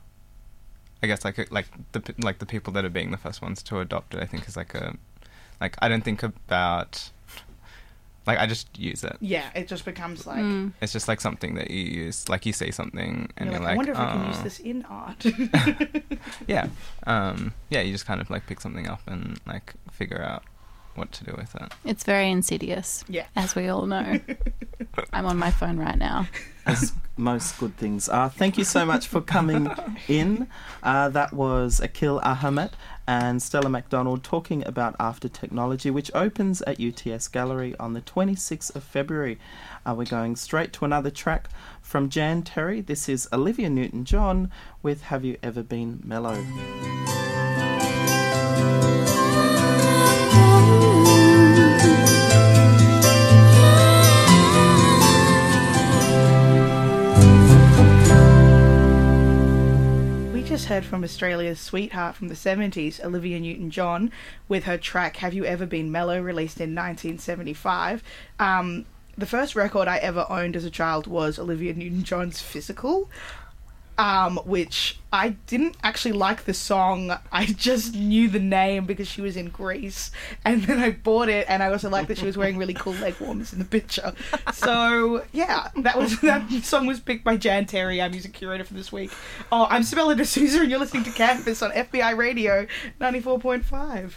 [1.05, 3.79] I guess like like the like the people that are being the first ones to
[3.79, 4.97] adopt it, I think is like a
[5.61, 7.11] like I don't think about
[8.27, 9.19] like I just use it.
[9.21, 10.41] Yeah, it just becomes like.
[10.41, 10.73] Mm.
[10.81, 12.29] It's just like something that you use.
[12.29, 14.37] Like you see something and You're you're, like, like, I wonder if I can use
[14.41, 15.25] "Oh." this in art.
[16.49, 16.67] Yeah,
[17.07, 17.83] um, yeah.
[17.83, 20.43] You just kind of like pick something up and like figure out
[20.95, 21.73] what to do with it.
[21.85, 23.27] It's very insidious, yeah.
[23.37, 24.21] as we all know.
[25.13, 26.27] I'm on my phone right now.
[26.67, 28.31] as most good things are.
[28.31, 29.71] Thank you so much for coming
[30.09, 30.49] in.
[30.83, 32.73] Uh, that was Akil Ahamat
[33.07, 38.75] and Stella McDonald talking about After Technology, which opens at UTS Gallery on the 26th
[38.77, 39.39] of February.
[39.85, 41.49] Uh, we're going straight to another track
[41.81, 42.85] from Jan Terri.
[42.85, 44.51] This is Olivia Newton John
[44.83, 46.43] with Have You Ever Been Mellow?
[60.53, 64.12] Just heard from Australia's sweetheart from the 70s, Olivia Newton John,
[64.49, 68.03] with her track Have You Ever Been Mellow, released in 1975.
[68.38, 68.85] Um,
[69.17, 73.11] the first record I ever owned as a child was Olivia Newton John's Physical,
[74.03, 77.17] um, which I didn't actually like the song.
[77.31, 80.11] I just knew the name because she was in Grease.
[80.45, 82.95] And then I bought it, and I also liked that she was wearing really cool
[82.95, 84.12] leg warmers in the picture.
[84.53, 88.75] So, yeah, that was that song was picked by Jan Terri, our music curator for
[88.75, 89.12] this week.
[89.53, 92.67] Oh, I'm Sabella D'Souza, and you're listening to Canvas on FBI Radio
[93.01, 94.15] 94.5.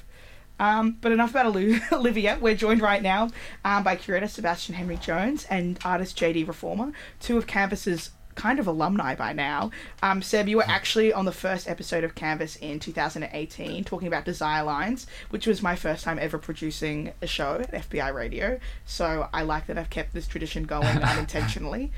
[0.57, 1.45] Um, but enough about
[1.91, 2.39] Olivia.
[2.41, 3.29] We're joined right now
[3.63, 8.67] um, by curator Sebastian Henry Jones and artist JD Reforma, two of Canvas's kind of
[8.67, 9.71] alumni by now.
[10.03, 14.25] Um, Seb, you were actually on the first episode of Canvas in 2018 talking about
[14.25, 18.59] Desire Lines, which was my first time ever producing a show at FBI Radio.
[18.85, 21.91] So I like that I've kept this tradition going unintentionally.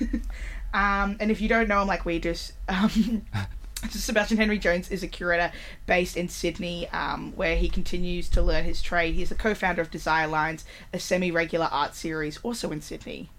[0.74, 2.52] um, and if you don't know him like we just.
[2.68, 3.26] Um,
[3.88, 5.50] Sebastian Henry Jones is a curator
[5.86, 9.14] based in Sydney, um, where he continues to learn his trade.
[9.14, 13.30] He's the co-founder of Desire Lines, a semi-regular art series, also in Sydney.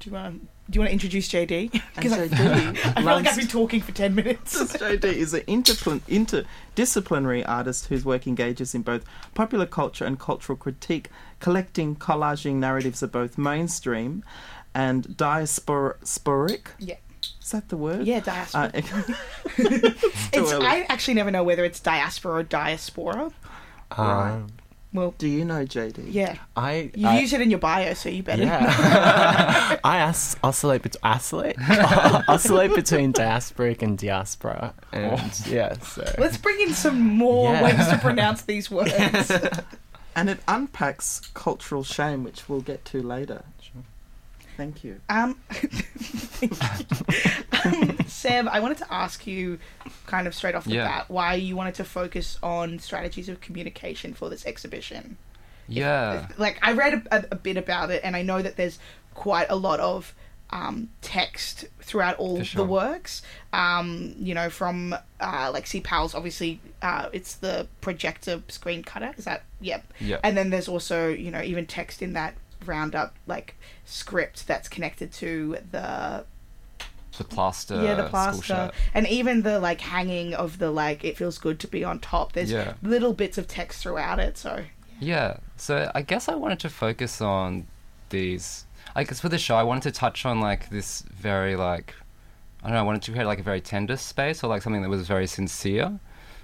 [0.00, 1.72] Do you want to do you want to introduce JD?
[1.94, 4.60] Because I, JD I feel like I've been talking for ten minutes.
[4.74, 11.10] JD is an interdisciplinary artist whose work engages in both popular culture and cultural critique,
[11.40, 14.22] collecting, collaging narratives of both mainstream
[14.74, 16.66] and diasporic.
[16.78, 16.96] yeah,
[17.42, 18.06] Is that the word?
[18.06, 18.70] yeah, diaspora.
[18.74, 18.74] Uh,
[19.58, 20.52] it's.
[20.52, 23.30] I actually never know whether it's diaspora or diaspora.
[23.98, 24.42] Right.
[24.94, 26.08] Well, do you know JD?
[26.12, 28.42] yeah, I you I, use it in your bio, so you better.
[28.42, 29.78] yeah.
[29.84, 31.56] I os- oscillate bet- oscillate
[32.28, 35.32] oscillate between diasporic and diaspora, and oh.
[35.48, 35.78] yeah.
[35.78, 37.62] So Let's bring in some more Yeah.
[37.64, 39.32] ways to pronounce these words.
[40.14, 43.44] And it unpacks cultural shame, which we'll get to later.
[44.62, 45.00] Thank you.
[45.08, 45.40] Um,
[47.64, 49.58] um, Seb, I wanted to ask you,
[50.06, 50.86] kind of straight off the Yeah.
[50.86, 55.16] bat, why you wanted to focus on strategies of communication for this exhibition.
[55.66, 56.28] Yeah.
[56.38, 58.78] Like, I read a, a bit about it, and I know that there's
[59.14, 60.14] quite a lot of
[60.50, 63.22] um, text throughout all For the works.
[63.52, 65.80] Um, you know, from uh, like C.
[65.80, 69.12] Powell's, obviously, uh, it's the projector screen cutter.
[69.16, 69.92] Is that yep?
[69.98, 70.20] Yeah.
[70.22, 72.34] And then there's also you know even text in that
[72.68, 76.24] roundup like script that's connected to the
[77.18, 77.82] The plaster.
[77.82, 81.66] yeah the plaster and even the like hanging of the like it feels good to
[81.68, 82.32] be on top.
[82.32, 82.74] There's Yeah.
[82.82, 84.38] little bits of text throughout it.
[84.38, 84.64] So
[85.00, 85.38] Yeah.
[85.56, 87.66] So I guess I wanted to focus on
[88.10, 88.66] these.
[88.94, 91.94] I guess for the show, I wanted to touch on like this very like
[92.62, 92.80] I don't know.
[92.80, 95.26] I wanted to create like a very tender space or like something that was very
[95.26, 95.98] sincere,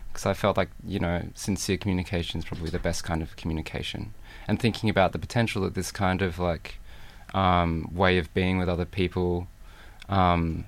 [0.09, 4.15] because I felt like you know sincere communication is probably the best kind of communication.
[4.49, 6.79] And thinking about the potential that this kind of like
[7.35, 9.47] um, way of being with other people
[10.09, 10.65] um,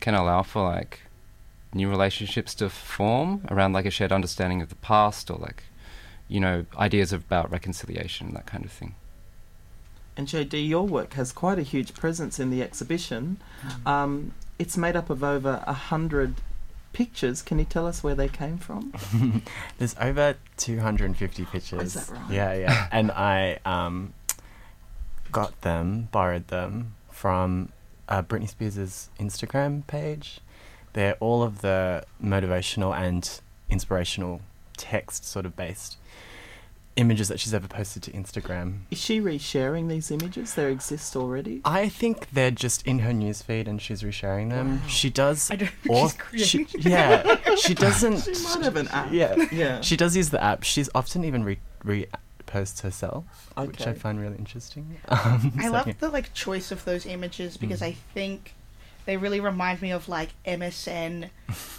[0.00, 1.00] can allow for like
[1.74, 5.64] new relationships to form around like a shared understanding of the past or like
[6.28, 8.94] you know ideas about reconciliation and that kind of thing
[10.16, 13.38] And JD, your work has quite a huge presence in the exhibition.
[13.86, 16.34] Um, it's made up of over a hundred
[16.92, 17.42] pictures.
[17.42, 18.92] Can you tell us where they came from?
[19.78, 21.78] There's over 250 pictures.
[21.78, 22.30] Oh, is that right?
[22.30, 22.88] Yeah, yeah.
[22.92, 24.14] and I um,
[25.30, 27.70] got them, borrowed them from
[28.08, 30.40] uh, Britney Spears' Instagram page.
[30.92, 34.42] They're all of the motivational and inspirational
[34.76, 35.96] text sort of based
[36.96, 38.80] images that she's ever posted to Instagram.
[38.90, 40.54] Is she resharing these images?
[40.54, 41.62] They exist already.
[41.64, 44.82] I think they're just in her newsfeed and she's resharing them.
[44.88, 45.50] She does.
[45.50, 46.92] I don't or- she's she, creating.
[46.92, 48.20] yeah, she doesn't.
[48.24, 49.10] She might have an app.
[49.12, 49.80] Yeah, Yeah.
[49.80, 50.62] she does use the app.
[50.64, 52.06] She's often even re, re
[52.44, 53.24] posts herself,
[53.56, 54.98] which I find really interesting.
[55.08, 55.94] Um, I so, love yeah.
[55.98, 57.86] the like choice of those images because Mm.
[57.86, 58.54] I think
[59.04, 61.30] they really remind me of like MSN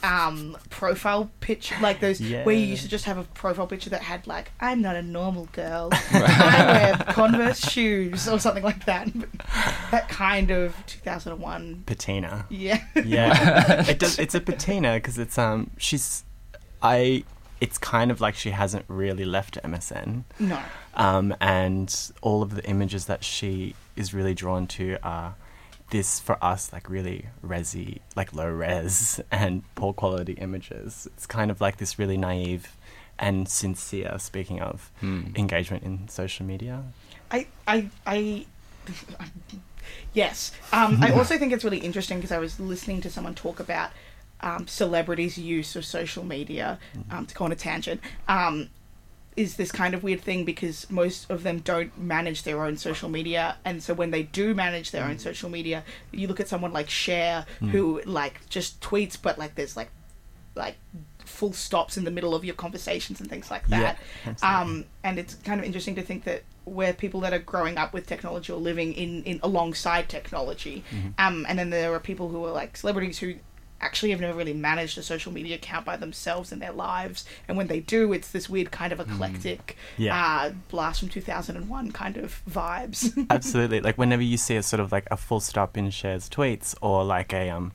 [0.03, 4.01] um, profile picture, like those where you used to just have a profile picture that
[4.01, 9.07] had like "I'm not a normal girl, I wear Converse shoes" or something like that.
[9.91, 11.83] that kind of 2001.
[11.85, 12.45] Patina.
[12.49, 12.83] Yeah.
[13.03, 14.19] Yeah, it does.
[14.19, 16.23] It's a patina because it's um she's,
[16.81, 17.23] I.
[17.61, 20.23] It's kind of like she hasn't really left MSN.
[20.37, 20.59] no.
[20.95, 25.35] um, and all of the images that she is really drawn to are
[25.93, 31.49] this for us like really resi like low res and poor quality images it's kind
[31.51, 32.75] of like this really naive
[33.19, 35.21] and sincere speaking of Hmm.
[35.35, 36.83] engagement in social media
[37.31, 38.45] I, I, I,
[40.13, 40.51] yes.
[40.71, 43.89] Um, I also think it's really interesting because I was listening to someone talk about
[44.41, 46.77] um, celebrities' use of social media.
[47.09, 48.69] Um, to go on a tangent, um,
[49.35, 53.09] is this kind of weird thing because most of them don't manage their own social
[53.09, 56.73] media, and so when they do manage their own social media, you look at someone
[56.73, 59.91] like Cher who like just tweets, but like there's like
[60.55, 60.75] like
[61.25, 63.97] full stops in the middle of your conversations and things like that.
[64.25, 64.47] absolutely.
[64.47, 67.93] um, and it's kind of interesting to think that we're people that are growing up
[67.93, 70.83] with technology or living in, in alongside technology.
[71.17, 73.35] Um, and then there are people who are like celebrities who
[73.81, 77.25] actually have never really managed a social media account by themselves in their lives.
[77.47, 80.15] And when they do, it's this weird kind of eclectic Yeah.
[80.17, 83.11] uh, blast from 2001 kind of vibes.
[83.29, 86.75] absolutely like whenever you see a sort of like a full stop in Cher's tweets
[86.81, 87.73] or like a um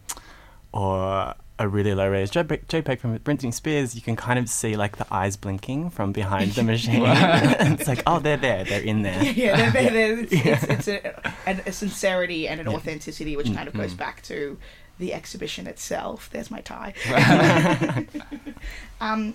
[0.73, 4.77] or a really low res JPEG, JPEG from Britney Spears, you can kind of see
[4.77, 7.03] like the eyes blinking from behind the machine.
[7.07, 9.23] it's like, oh, they're there, they're in there.
[9.25, 13.53] yeah, they're, they're, they're, it's, it's, it's a, an, a sincerity and an authenticity, which
[13.53, 14.57] kind of goes back to
[14.99, 16.29] the exhibition itself.
[16.33, 16.95] There's my tie.
[19.01, 19.35] um,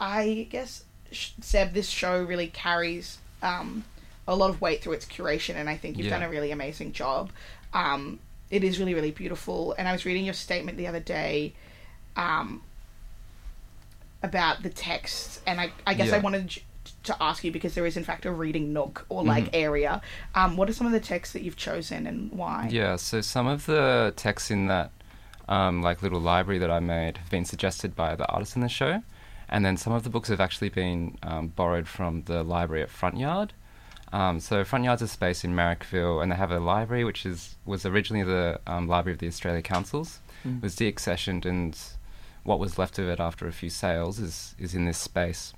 [0.00, 3.84] I guess Seb, this show really carries um,
[4.26, 6.18] a lot of weight through its curation, and I think you've Yeah.
[6.18, 7.30] done a really amazing job.
[7.72, 9.74] Um, it is really, really beautiful.
[9.78, 11.54] And I was reading your statement the other day.
[12.16, 12.62] Um,
[14.22, 16.56] about the text, and I, I guess I wanted
[17.04, 19.54] to ask you because there is in fact a reading nook or like Mm-hmm.
[19.54, 20.02] area.
[20.34, 22.68] Um, what are some of the texts that you've chosen and why?
[22.70, 24.90] Yeah, so some of the texts in that
[25.48, 28.68] um, like little library that I made have been suggested by the artists in the
[28.68, 29.02] show,
[29.48, 32.88] and then some of the books have actually been um, borrowed from the library at
[32.90, 33.52] Front Yard.
[34.12, 37.56] Um, so Front Yard's a space in Marrickville, and they have a library which is
[37.66, 40.20] was originally the um, library of the Australia Councils.
[40.44, 41.78] It was deaccessioned, and
[42.44, 45.52] what was left of it after a few sales is is in this space.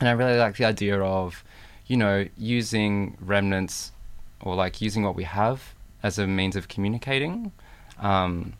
[0.00, 1.42] And I really like the idea of,
[1.86, 3.92] you know, using remnants
[4.40, 7.52] or like using what we have as a means of communicating.
[7.98, 8.54] Um,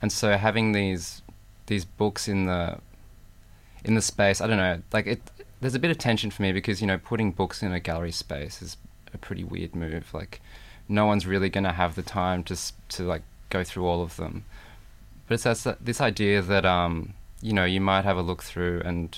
[0.00, 1.22] and so having these
[1.66, 2.78] these books in the
[3.84, 5.20] in the space, I don't know, like it.
[5.60, 8.12] There's a bit of tension for me because you know putting books in a gallery
[8.12, 8.76] space is
[9.12, 10.12] a pretty weird move.
[10.12, 10.40] Like,
[10.88, 12.56] no one's really going to have the time to
[12.90, 14.44] to like go through all of them.
[15.26, 18.82] But it's that's, this idea that um, you know you might have a look through
[18.84, 19.16] and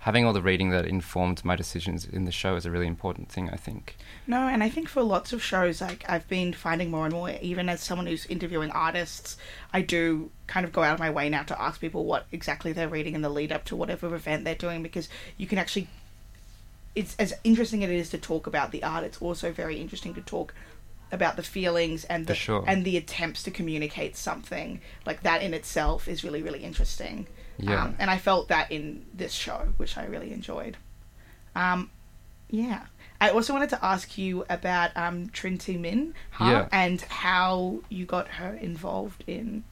[0.00, 3.30] having all the reading that informed my decisions in the show is a really important
[3.30, 3.50] thing.
[3.50, 3.96] I think.
[4.26, 7.30] No, and I think for lots of shows, like I've been finding more and more,
[7.40, 9.36] even as someone who's interviewing artists,
[9.72, 12.72] I do kind of go out of my way now to ask people what exactly
[12.72, 15.88] they're reading in the lead up to whatever event they're doing because you can actually.
[16.94, 19.04] It's as interesting as it is to talk about the art.
[19.04, 20.54] It's also very interesting to talk
[21.12, 22.64] about the feelings and the sure.
[22.66, 27.26] and the attempts to communicate something like that in itself is really really interesting.
[27.62, 27.84] Yeah.
[27.84, 30.76] Um, and I felt that in this show, which I really enjoyed.
[31.54, 31.90] Um,
[32.50, 32.86] yeah.
[33.20, 35.76] I also wanted to ask you about um, Trinh T.
[35.76, 36.68] Minh-ha, Yeah.
[36.72, 39.64] and how you got her involved in.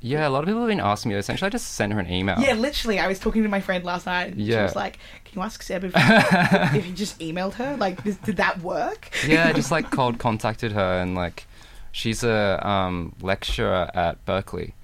[0.00, 1.16] Yeah, a lot of people have been asking me.
[1.16, 2.38] Essentially, I just sent her an email.
[2.38, 5.38] Yeah, literally, I was talking to my friend last night, and she was like, "Can
[5.38, 5.92] you ask Seb if,
[6.74, 7.74] if you just emailed her?
[7.78, 11.46] Like, did, did that work?" yeah, I just like cold contacted her and like
[11.90, 14.74] she's a um, lecturer at Berkeley.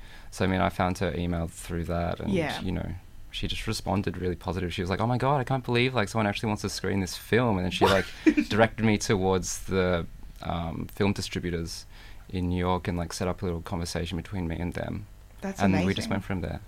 [0.41, 2.59] So I mean, I found her email through that, and Yeah.
[2.63, 2.95] you know,
[3.31, 4.73] she just responded really positive.
[4.73, 7.01] She was like, "Oh my god, I can't believe like someone actually wants to screen
[7.01, 8.07] this film," and then she like
[8.49, 10.07] directed me towards the
[10.43, 11.85] um, film distributors
[12.31, 15.07] in New York and like set up a little conversation between me and them,
[15.43, 15.87] That's and amazing.
[15.89, 16.61] we just went from there.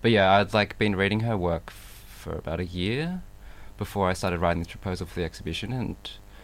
[0.00, 3.20] But yeah, I'd like been reading her work f- for about a year
[3.76, 5.96] before I started writing this proposal for the exhibition, and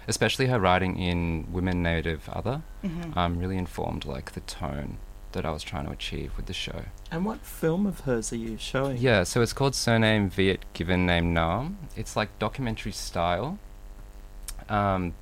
[0.07, 3.17] especially her writing in Women Native Other Mhm.
[3.17, 4.99] um, really informed like the tone
[5.35, 6.85] that I was trying to achieve with the show.
[7.11, 8.97] And what film of hers are you showing?
[8.99, 11.77] Yeah, so it's called Surname Viet Given Name Nam.
[11.97, 13.59] It's like documentary style.
[14.69, 15.15] Um,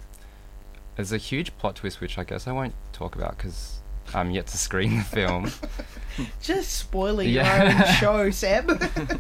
[0.97, 3.81] there's a huge plot twist which I guess I won't talk about because
[4.15, 5.51] I'm yet to screen the film.
[6.43, 7.63] Just spoiling Yeah.
[7.73, 8.67] your own show, Seb.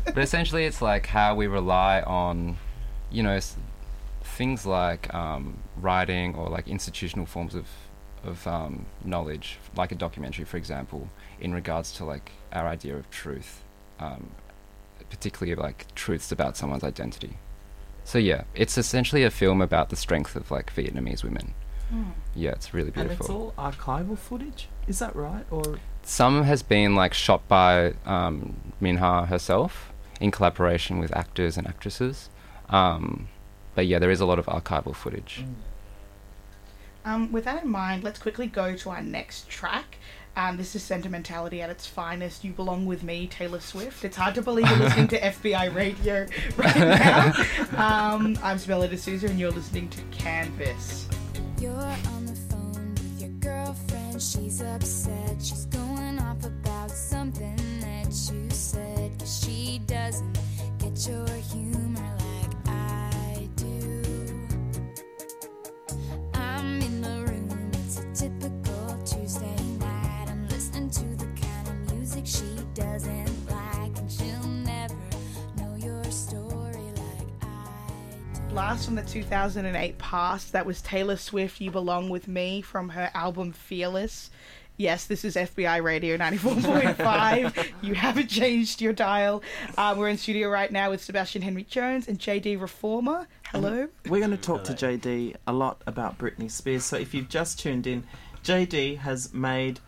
[0.04, 2.58] but essentially, it's like how we rely on,
[3.10, 3.40] you know,
[4.22, 7.66] things like um, writing or like institutional forms of
[8.24, 11.08] of um, knowledge, like a documentary, for example,
[11.40, 13.62] in regards to like our idea of truth
[14.02, 14.30] um,
[15.12, 17.36] particularly like truths about someone's identity.
[18.04, 21.54] So yeah, it's essentially a film about the strength of like Vietnamese women.
[22.34, 23.12] Yeah, it's really beautiful.
[23.12, 24.68] And it's all archival footage.
[24.88, 25.44] Is that right?
[25.50, 31.66] Or Some has been like shot by um, Minh-ha herself in collaboration with actors and
[31.66, 32.30] actresses.
[32.70, 33.28] Um,
[33.74, 35.44] but yeah, there is a lot of archival footage.
[37.04, 39.96] Um, with that in mind, let's quickly go to our next track.
[40.34, 42.42] Um, this is sentimentality at its finest.
[42.42, 44.04] You belong with me, Taylor Swift.
[44.04, 46.26] It's hard to believe you're listening to FBI radio
[46.56, 47.32] right now.
[47.76, 51.06] Um, I'm Sabella D'Souza, and you're listening to Canvas.
[51.60, 54.22] You're on the phone with your girlfriend.
[54.22, 55.36] She's upset.
[55.42, 59.18] She's going off about something that you said.
[59.18, 60.38] Cause she doesn't
[60.78, 62.16] get your humor
[78.52, 83.10] Last from the 2008 past, that was Taylor Swift, You Belong With Me from her
[83.14, 84.28] album Fearless.
[84.76, 87.72] Yes, this is FBI Radio 94.5.
[87.82, 89.42] you haven't changed your dial.
[89.78, 93.26] Um, we're in studio right now with Sebastian Henry Jones and JD Reforma.
[93.50, 93.88] Hello.
[94.06, 96.84] We're going to talk to JD a lot about Britney Spears.
[96.84, 98.04] So if you've just tuned in,
[98.44, 99.80] JD has made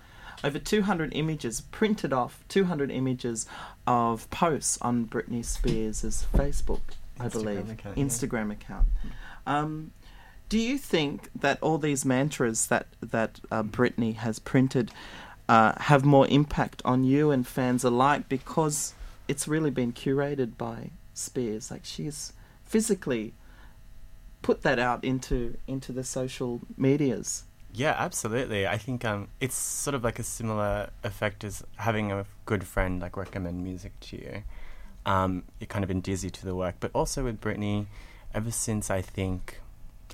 [0.42, 3.46] over 200 images, printed off 200 images
[3.86, 6.80] of posts on Britney Spears' Facebook,
[7.18, 8.04] I Instagram believe, account, yeah.
[8.04, 8.88] Instagram account.
[9.46, 9.92] Um,
[10.48, 14.90] do you think that all these mantras that that uh, Britney has printed
[15.48, 18.94] uh, have more impact on you and fans alike because
[19.28, 21.70] it's really been curated by Spears?
[21.70, 23.34] Like she's physically
[24.42, 27.44] put that out into into the social medias.
[27.72, 28.68] Yeah, absolutely.
[28.68, 33.00] I think um, it's sort of like a similar effect as having a good friend
[33.00, 34.42] like recommend music to you.
[35.06, 37.86] Um, it kind of endears you to the work, but also with Britney,
[38.34, 39.60] ever since I think,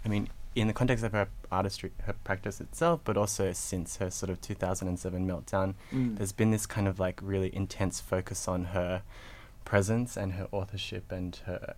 [0.05, 4.11] I mean, in the context of her artistry, her practice itself, but also since her
[4.11, 6.16] sort of 2007 meltdown, Mm.
[6.16, 9.03] there's been this kind of like really intense focus on her
[9.64, 11.76] presence and her authorship and her,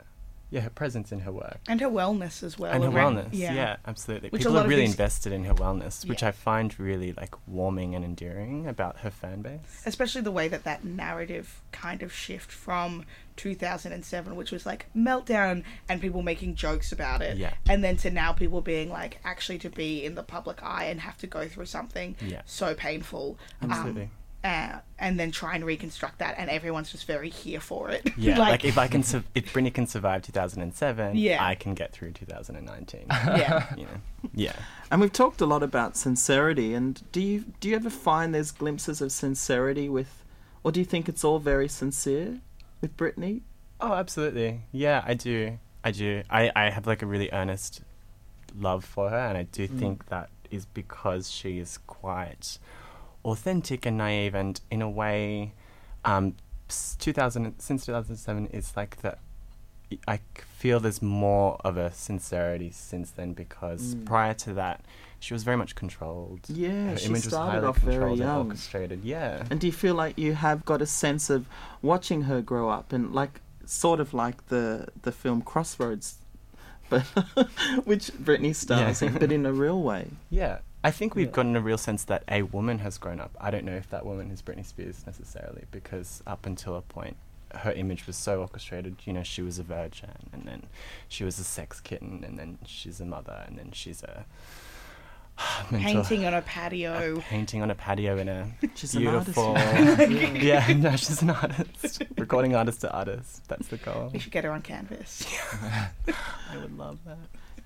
[0.53, 2.71] yeah, her presence in her work And her wellness as well.
[2.73, 3.29] and her around- wellness.
[3.33, 4.29] Yeah, yeah, absolutely.
[4.29, 8.05] Which People are really invested in her wellness, which I find really like warming and
[8.05, 9.83] endearing about her fan base.
[9.87, 13.05] especially the way that that narrative kind of shift from
[13.37, 17.55] 2007 which was like meltdown and people making jokes about it Yeah.
[17.69, 21.01] and then to now people being like actually to be in the public eye and
[21.01, 22.43] have to go through something Yeah.
[22.45, 24.11] so painful um, Absolutely.
[24.45, 28.39] Uh, and then try and reconstruct that and everyone's just very here for it Yeah,
[28.51, 31.45] like, if I can, su- if Britney can survive 2007, Yeah.
[31.45, 33.07] I can get through 2019.
[33.11, 34.01] yeah you know,
[34.35, 34.53] yeah.
[34.91, 36.75] And we've talked a lot about sincerity.
[36.75, 40.25] And do you do you ever find there's glimpses of sincerity with,
[40.65, 42.41] or do you think it's all very sincere
[42.81, 43.43] with Britney?
[43.81, 44.63] Oh, absolutely.
[44.73, 45.59] Yeah, I do.
[45.85, 46.23] I do.
[46.31, 47.83] I, I have like a really earnest
[48.59, 52.59] love for her, and I do think that is because she is quite
[53.25, 55.53] authentic and naive, and in a way,
[56.05, 56.35] um,
[56.99, 59.17] 2000 since 2007 is like the.
[60.09, 60.21] I
[60.57, 64.07] feel there's more of a sincerity since then because Mm.
[64.07, 64.81] prior to that,
[65.21, 66.41] she was very much controlled.
[66.49, 68.47] Yeah, Her she image was started highly off very controlled and young.
[68.47, 69.05] orchestrated.
[69.05, 69.45] Yeah.
[69.51, 71.47] And do you feel like you have got a sense of
[71.83, 76.15] watching her grow up and like sort of like the the film Crossroads,
[76.89, 77.03] but
[77.85, 79.09] which Britney stars Yeah.
[79.09, 80.09] in, but in a real way.
[80.31, 81.33] Yeah, I think we've Yeah.
[81.33, 83.37] gotten a real sense that a woman has grown up.
[83.41, 87.17] I don't know if that woman is Britney Spears necessarily, because up until a point,
[87.55, 88.97] her image was so orchestrated.
[89.05, 90.65] You know, she was a virgin, and then
[91.09, 94.25] she was a sex kitten, and then she's a mother, and then she's a
[95.71, 99.57] painting on a a patio painting on a patio in a She's an beautiful.
[99.57, 100.11] artist.
[100.43, 102.03] yeah, no, she's an artist.
[102.19, 103.47] Recording artist to artist.
[103.49, 104.11] That's the goal.
[104.13, 105.25] we should get her on canvas
[106.51, 107.19] I would love that.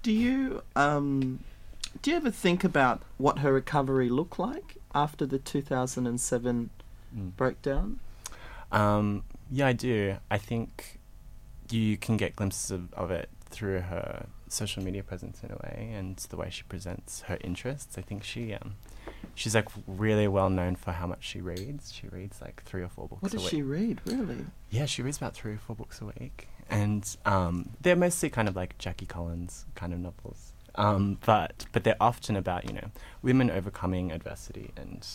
[0.03, 1.41] Do you um
[2.03, 6.71] do you ever think about what her recovery looked like after the 2007
[7.17, 7.37] Mm.
[7.37, 8.01] breakdown?
[8.73, 10.17] Um, yeah, I do.
[10.31, 10.99] I think
[11.71, 15.93] you can get glimpses of, of it through her social media presence in a way,
[15.95, 17.97] and the way she presents her interests.
[17.97, 18.75] I think she um,
[19.35, 21.93] she's like really well known for how much she reads.
[21.93, 24.47] She reads like three or four books What a does she read, really?
[24.71, 28.49] Yeah, she reads about three or four books a week, and um, they're mostly kind
[28.49, 30.53] of like Jackie Collins kind of novels.
[30.77, 32.91] Um, but but they're often about you know
[33.23, 35.07] women overcoming adversity and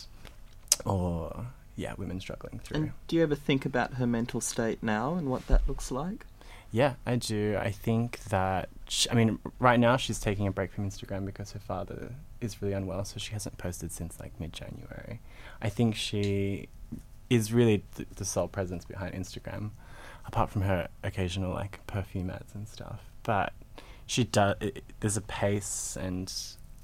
[0.84, 1.46] or
[1.76, 2.76] yeah women struggling through.
[2.76, 6.26] And do you ever think about her mental state now and what that looks like?
[6.72, 7.58] Yeah, I do.
[7.60, 11.52] I think that sh I mean, right now she's taking a break from Instagram because
[11.52, 15.20] her father is really unwell, so she hasn't posted since like mid-January.
[15.60, 16.68] I think she
[17.30, 19.70] is really th- the sole presence behind Instagram,
[20.26, 23.02] apart from her occasional like perfume ads and stuff.
[23.22, 23.52] But
[24.12, 24.56] she does.
[24.60, 26.32] It, there's a pace and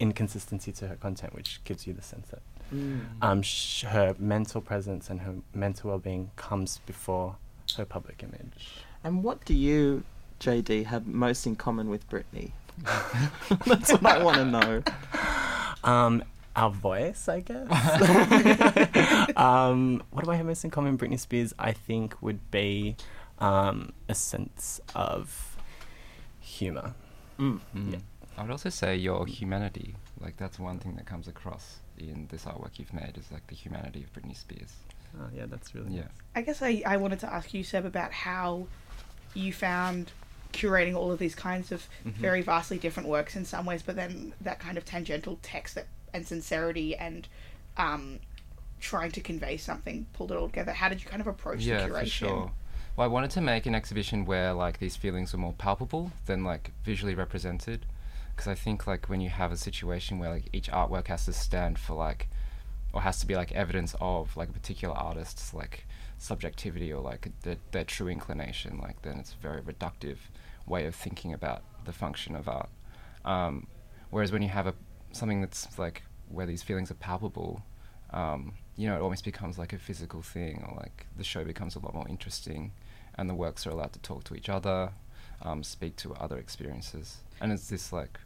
[0.00, 2.40] inconsistency to her content, which gives you the sense that
[3.22, 7.36] um, sh- her mental presence and her mental well-being comes before
[7.76, 8.82] her public image.
[9.04, 10.04] And what do you,
[10.40, 12.52] JD, have most in common with Britney?
[13.66, 14.82] That's what I want to know.
[15.84, 16.24] Um,
[16.56, 17.68] our voice, I guess.
[19.36, 20.96] um, what do I have most in common?
[20.96, 22.96] with Britney Spears, I think, would be
[23.38, 25.56] um, a sense of
[26.40, 26.94] humor.
[27.38, 27.60] Mm.
[27.76, 27.92] Mm.
[27.92, 27.98] Yeah.
[28.36, 29.94] I would also say your humanity.
[30.20, 33.54] Like that's one thing that comes across in this artwork you've made is like the
[33.54, 34.72] humanity of Britney Spears.
[35.18, 36.00] Oh, yeah, that's really Yeah.
[36.02, 36.10] nice.
[36.36, 38.66] I guess I, I wanted to ask you, Seb, about how
[39.34, 40.12] you found
[40.52, 42.12] curating all of these kinds of Mhm.
[42.14, 45.86] very vastly different works in some ways, but then that kind of tangential text that,
[46.14, 47.28] and sincerity and
[47.76, 48.18] um,
[48.80, 50.72] trying to convey something pulled it all together.
[50.72, 52.00] How did you kind of approach yeah, the curation?
[52.00, 52.52] for sure.
[52.98, 56.42] Well, I wanted to make an exhibition where like these feelings were more palpable than
[56.42, 57.86] like visually represented,
[58.34, 61.32] because I think like when you have a situation where like each artwork has to
[61.32, 62.26] stand for like,
[62.92, 65.86] or has to be like evidence of like a particular artist's like
[66.18, 70.16] subjectivity or like their, their true inclination, like then it's a very reductive
[70.66, 72.68] way of thinking about the function of art.
[73.24, 73.68] Um,
[74.10, 74.74] whereas when you have a
[75.12, 77.62] something that's like where these feelings are palpable,
[78.10, 81.76] um, you know, it almost becomes like a physical thing, or like the show becomes
[81.76, 82.72] a lot more interesting,
[83.18, 84.92] and the works are allowed to talk to each other,
[85.42, 88.18] um, speak to other experiences, and it's this like,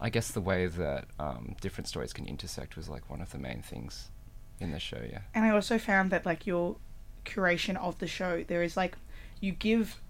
[0.00, 3.38] I guess the way that um, different stories can intersect was like one of the
[3.38, 4.10] main things
[4.60, 5.00] in the show.
[5.08, 5.20] Yeah.
[5.34, 6.76] And I also found that like your
[7.24, 8.96] curation of the show, there is like
[9.40, 10.00] you give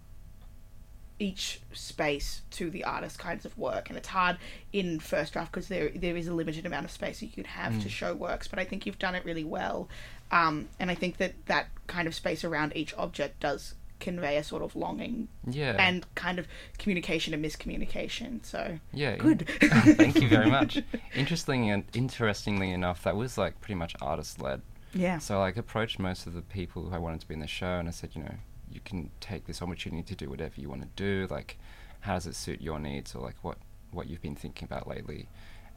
[1.20, 4.36] each space to the artist kinds of work, and it's hard
[4.72, 7.80] in Firstdraft because there there is a limited amount of space that you could have
[7.82, 7.90] to Mm.
[7.90, 8.46] show works.
[8.46, 9.88] But I think you've done it really well,
[10.30, 14.44] um, and I think that that kind of space around each object does convey a
[14.44, 15.76] sort of longing Yeah.
[15.78, 16.46] and kind of
[16.78, 18.44] communication and miscommunication.
[18.44, 19.12] So Yeah.
[19.14, 19.49] in- good.
[19.72, 20.82] Ah, thank you very much.
[21.14, 24.62] Interestingly and interestingly enough, that was like pretty much artist led.
[24.94, 25.18] Yeah.
[25.18, 27.46] So I like approached most of the people who I wanted to be in the
[27.46, 28.34] show, and I said, you know,
[28.70, 31.26] you can take this opportunity to do whatever you want to do.
[31.30, 31.59] Like,
[32.01, 33.59] how does it suit your needs, or like what
[33.90, 35.28] what you've been thinking about lately?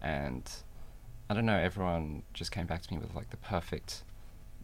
[0.02, 0.50] And
[1.30, 1.58] I don't know.
[1.58, 4.04] Everyone just came back to me with like the perfect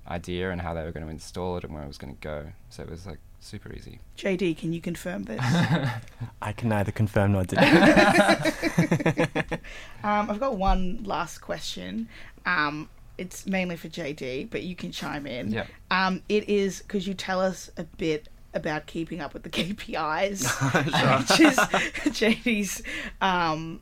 [0.07, 2.21] idea and how they were going to install it and where it was going to
[2.21, 2.47] go.
[2.69, 3.99] So it was like super easy.
[4.17, 5.39] JD, can you confirm this?
[6.41, 8.53] I can neither confirm nor deny.
[10.03, 12.07] Um, I've got one last question.
[12.45, 12.87] Um,
[13.17, 15.51] it's mainly for JD, but you can chime in.
[15.51, 15.65] Yeah.
[15.91, 20.43] Um, it is could you tell us a bit about keeping up with the KPIs,
[21.29, 21.57] which is
[22.15, 22.83] JD's
[23.21, 23.81] um,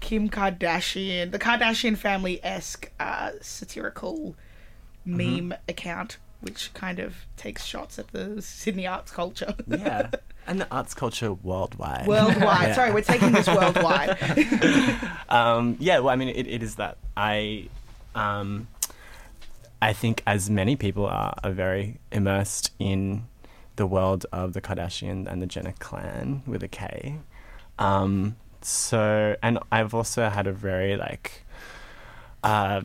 [0.00, 4.36] Kim Kardashian, the Kardashian family esque uh, satirical
[5.06, 9.54] meme account, which kind of takes shots at the Sydney arts culture.
[9.66, 10.10] yeah.
[10.48, 12.06] And the arts culture worldwide.
[12.06, 12.36] Worldwide.
[12.68, 12.74] Yeah.
[12.76, 14.16] Sorry, we're taking this worldwide.
[15.28, 16.98] um, yeah, well, I mean, it, it is that.
[17.16, 17.68] I,
[18.14, 18.68] um,
[19.82, 23.24] I think, as many people are, are very immersed in
[23.74, 27.18] the world of the Kardashian and the Jenner clan with a K.
[27.80, 31.44] Um, so, and I've also had a very like
[32.42, 32.82] uh,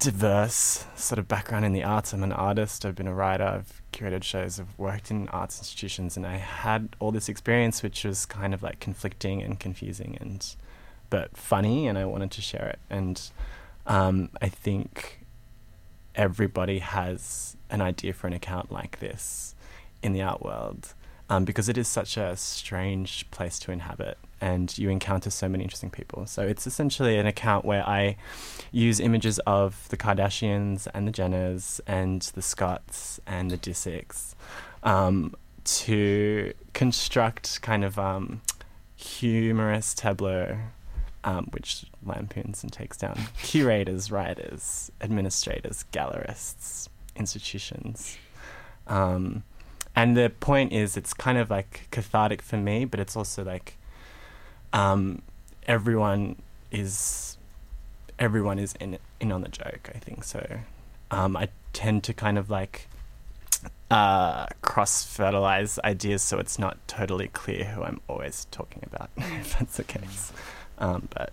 [0.00, 2.12] diverse sort of background in the arts.
[2.12, 2.84] I'm an artist.
[2.84, 3.44] I've been a writer.
[3.44, 4.58] I've curated shows.
[4.58, 8.62] I've worked in arts institutions, and I had all this experience, which was kind of
[8.62, 10.56] like conflicting and confusing and
[11.10, 12.78] but funny, and I wanted to share it.
[12.88, 13.20] And
[13.86, 15.26] um, I think
[16.14, 19.54] everybody has an idea for an account like this
[20.02, 20.94] in the art world
[21.30, 25.62] um, because it is such a strange place to inhabit and you encounter so many
[25.62, 26.26] interesting people.
[26.26, 28.16] So it's essentially an account where I
[28.72, 34.34] use images of the Kardashians and the Jenners and the Scotts and the Disicks
[34.82, 38.42] um, to construct kind of um,
[38.96, 40.58] humorous tableau
[41.22, 48.16] um, which lampoons and takes down curators, writers, administrators, gallerists, institutions.
[48.86, 49.44] Um,
[49.96, 53.76] and the point is, it's kind of like cathartic for me, but it's also like
[54.72, 55.22] um,
[55.66, 56.36] everyone
[56.70, 57.36] is
[58.18, 59.90] everyone is in in on the joke.
[59.94, 60.60] I think so.
[61.10, 62.88] Um, I tend to kind of like
[63.90, 69.10] uh, cross fertilize ideas, so it's not totally clear who I'm always talking about.
[69.16, 70.32] if that's the case.
[70.78, 71.32] Um, but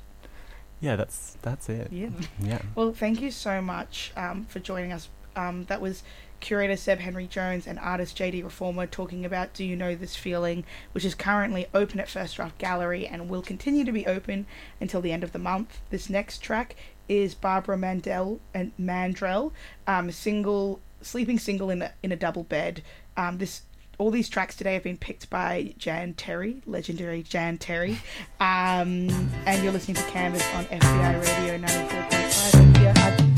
[0.79, 1.91] yeah, that's that's it.
[1.91, 2.09] Yeah.
[2.39, 2.61] Yeah.
[2.75, 5.09] Well, thank you so much um, for joining us.
[5.35, 6.01] Um, that was
[6.39, 10.63] curator Seb Henry Jones and artist JD Reforma talking about Do You Know This Feeling,
[10.91, 14.45] which is currently open at Firstdraft Gallery and will continue to be open
[14.79, 15.79] until the end of the month.
[15.89, 16.75] This next track
[17.09, 19.51] is Barbara Mandel and Mandrell,
[19.85, 22.83] um, single sleeping single in a, in a double bed.
[23.15, 23.61] Um, this
[23.97, 27.97] all these tracks today have been picked by Jan Terri, legendary Jan Terri,
[28.39, 29.09] um,
[29.45, 33.36] and you're listening to Canvas on FBI Radio 94.5.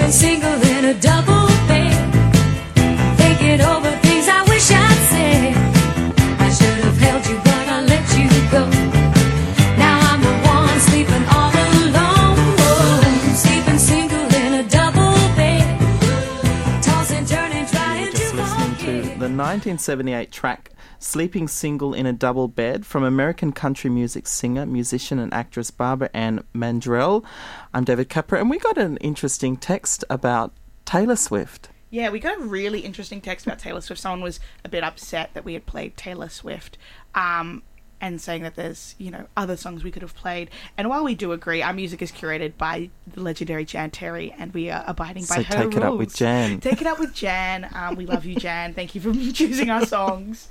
[0.00, 1.92] Sleeping single in a double bed.
[3.18, 5.56] Thinking over things I wish I'd said.
[6.40, 8.64] I should have held you, but I let you go.
[9.76, 12.36] Now I'm the one sleeping all alone.
[12.64, 16.82] Oh, sleeping single in a double bed.
[16.82, 20.70] Tossing, turning, trying Just to listening to the 1978 track
[21.02, 26.10] Sleeping Single in a Double Bed from American country music singer, musician, and actress Barbara
[26.12, 27.24] Ann Mandrell.
[27.72, 30.52] I'm David Capra, and we got an interesting text about
[30.84, 31.68] Taylor Swift.
[31.88, 34.02] Yeah, we got a really interesting text about Taylor Swift.
[34.02, 36.78] Someone was a bit upset that we had played Taylor Swift,
[37.14, 37.62] um,
[38.00, 40.50] and saying that there's you know other songs we could have played.
[40.76, 44.52] And while we do agree, our music is curated by the legendary Jan Terri, and
[44.52, 46.12] we are abiding by So her take it up with.
[46.12, 46.58] Jan.
[46.58, 47.68] Take it up with Jan.
[47.72, 48.74] Um, we love you, Jan.
[48.74, 50.48] Thank you for choosing our songs.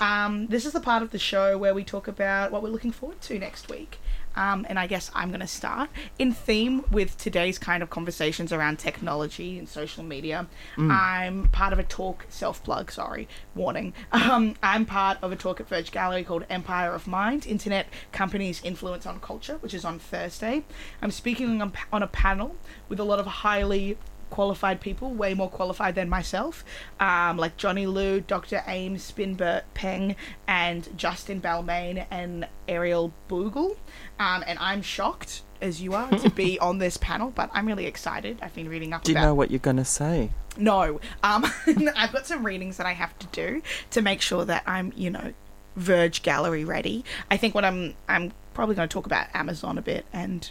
[0.00, 2.92] Um, this is the part of the show where we talk about what we're looking
[2.92, 3.98] forward to next week.
[4.36, 8.52] Um, and I guess I'm going to start in theme with today's kind of conversations
[8.52, 10.46] around technology and social media.
[10.90, 13.92] I'm part of a talk, self plug, sorry, warning.
[14.12, 18.62] Um, I'm part of a talk at Verge Gallery called Empire of Mind Internet Companies'
[18.64, 20.64] Influence on Culture, which is on Thursday.
[21.02, 22.56] I'm speaking on, on a panel
[22.88, 23.98] with a lot of highly
[24.30, 26.64] qualified people, way more qualified than myself,
[26.98, 28.64] um, like Johnny Liu, Dr.
[28.66, 30.16] Ames Spinbert Peng,
[30.48, 33.76] and Justin Balmain and Ariel Bogle.
[34.18, 37.86] Um, and I'm shocked, as you are, to be on this panel, but I'm really
[37.86, 38.38] excited.
[38.42, 40.30] I've been reading up Do you about know what you're going to say?
[40.56, 41.00] no.
[41.22, 41.44] Um,
[41.96, 45.10] I've got some readings that I have to do to make sure that I'm, you
[45.10, 45.32] know,
[45.76, 47.04] Verge Gallery ready.
[47.30, 50.48] I think what I'm, I'm probably going to talk about Amazon a bit and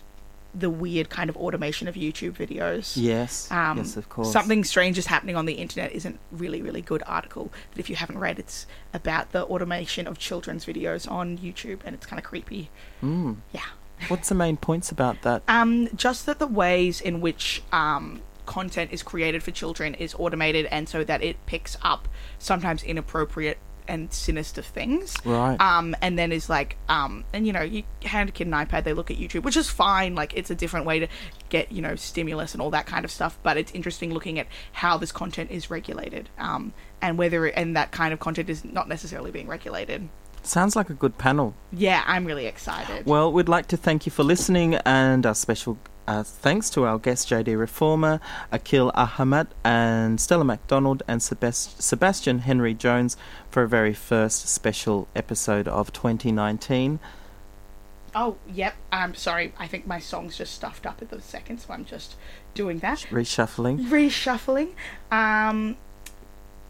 [0.56, 2.94] the weird kind of automation of YouTube videos.
[2.96, 3.50] Yes.
[3.52, 4.32] Um, yes, of course.
[4.32, 7.52] Something strange is happening on the internet isn't really, really good article.
[7.72, 11.96] That if you haven't read, it's about the automation of children's videos on YouTube, and
[11.96, 12.70] it's kind of creepy.
[13.02, 13.38] Mm.
[13.52, 13.62] Yeah.
[14.08, 15.44] What's the main points about that?
[15.48, 20.66] Um, just that the ways in which um, content is created for children is automated,
[20.68, 25.16] and so that it picks up sometimes inappropriate and sinister things.
[25.26, 25.60] Right.
[25.60, 28.84] Um, and then is like, um, and you know, you hand a kid an iPad,
[28.84, 30.16] they look at YouTube, which is fine.
[30.16, 31.08] Like, it's a different way to
[31.50, 33.38] get, you know, stimulus and all that kind of stuff.
[33.44, 37.92] But it's interesting looking at how this content is regulated, um, and whether and that
[37.92, 40.10] kind of content is not necessarily being regulated.
[40.46, 41.56] Sounds like a good panel.
[41.72, 43.06] Yeah, I'm really excited.
[43.06, 45.78] Well, we'd like to thank you for listening, and our special
[46.08, 48.20] uh, thanks to our guest JD Reforma,
[48.52, 53.18] Akil Ahamat, and Stella McDonald, and Sebast- Sebastian Henry Jones
[53.50, 57.00] for a very first special episode of 2019.
[58.16, 58.76] Oh, yep.
[58.92, 59.54] I'm sorry.
[59.58, 62.16] I think my song's just stuffed up at the second, so I'm just
[62.54, 63.00] doing that.
[63.10, 63.88] Reshuffling.
[63.88, 64.74] Reshuffling.
[65.12, 65.78] Um,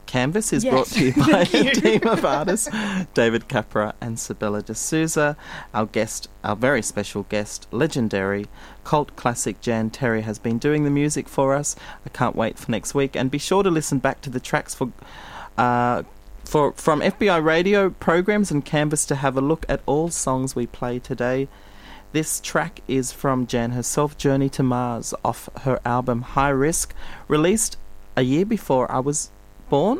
[0.05, 1.71] Canvas is Yes, brought to you by a you.
[1.71, 2.69] team of artists
[3.13, 5.35] David Capra and Sabella D'Souza.
[5.73, 8.45] Our guest, our very special guest, legendary
[8.83, 11.75] cult classic Jan Terri, has been doing the music for us.
[12.05, 13.15] I can't wait for next week.
[13.15, 14.91] And be sure to listen back to the tracks for.
[15.57, 16.03] Uh,
[16.45, 20.67] for, from FBI radio programs and Canvas to have a look at all songs we
[20.67, 21.47] play today.
[22.11, 26.93] This track is from Jan herself, Journey to Mars, off her album High Risk,
[27.29, 27.77] released
[28.17, 29.31] a year before I was
[29.73, 29.97] born,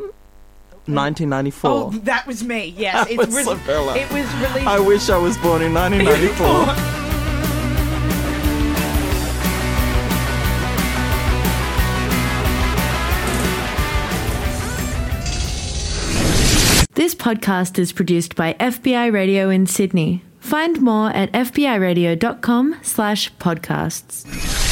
[0.86, 1.70] 1994.
[1.70, 2.74] oh, that was me.
[2.76, 3.96] Yes, That it's was re- Sabella.
[3.96, 4.66] it was released.
[4.68, 6.90] I wish I was born in 1994.
[16.94, 20.22] This podcast is produced by FBI Radio in Sydney.
[20.38, 24.63] Find more at fbiradio.com slash podcasts.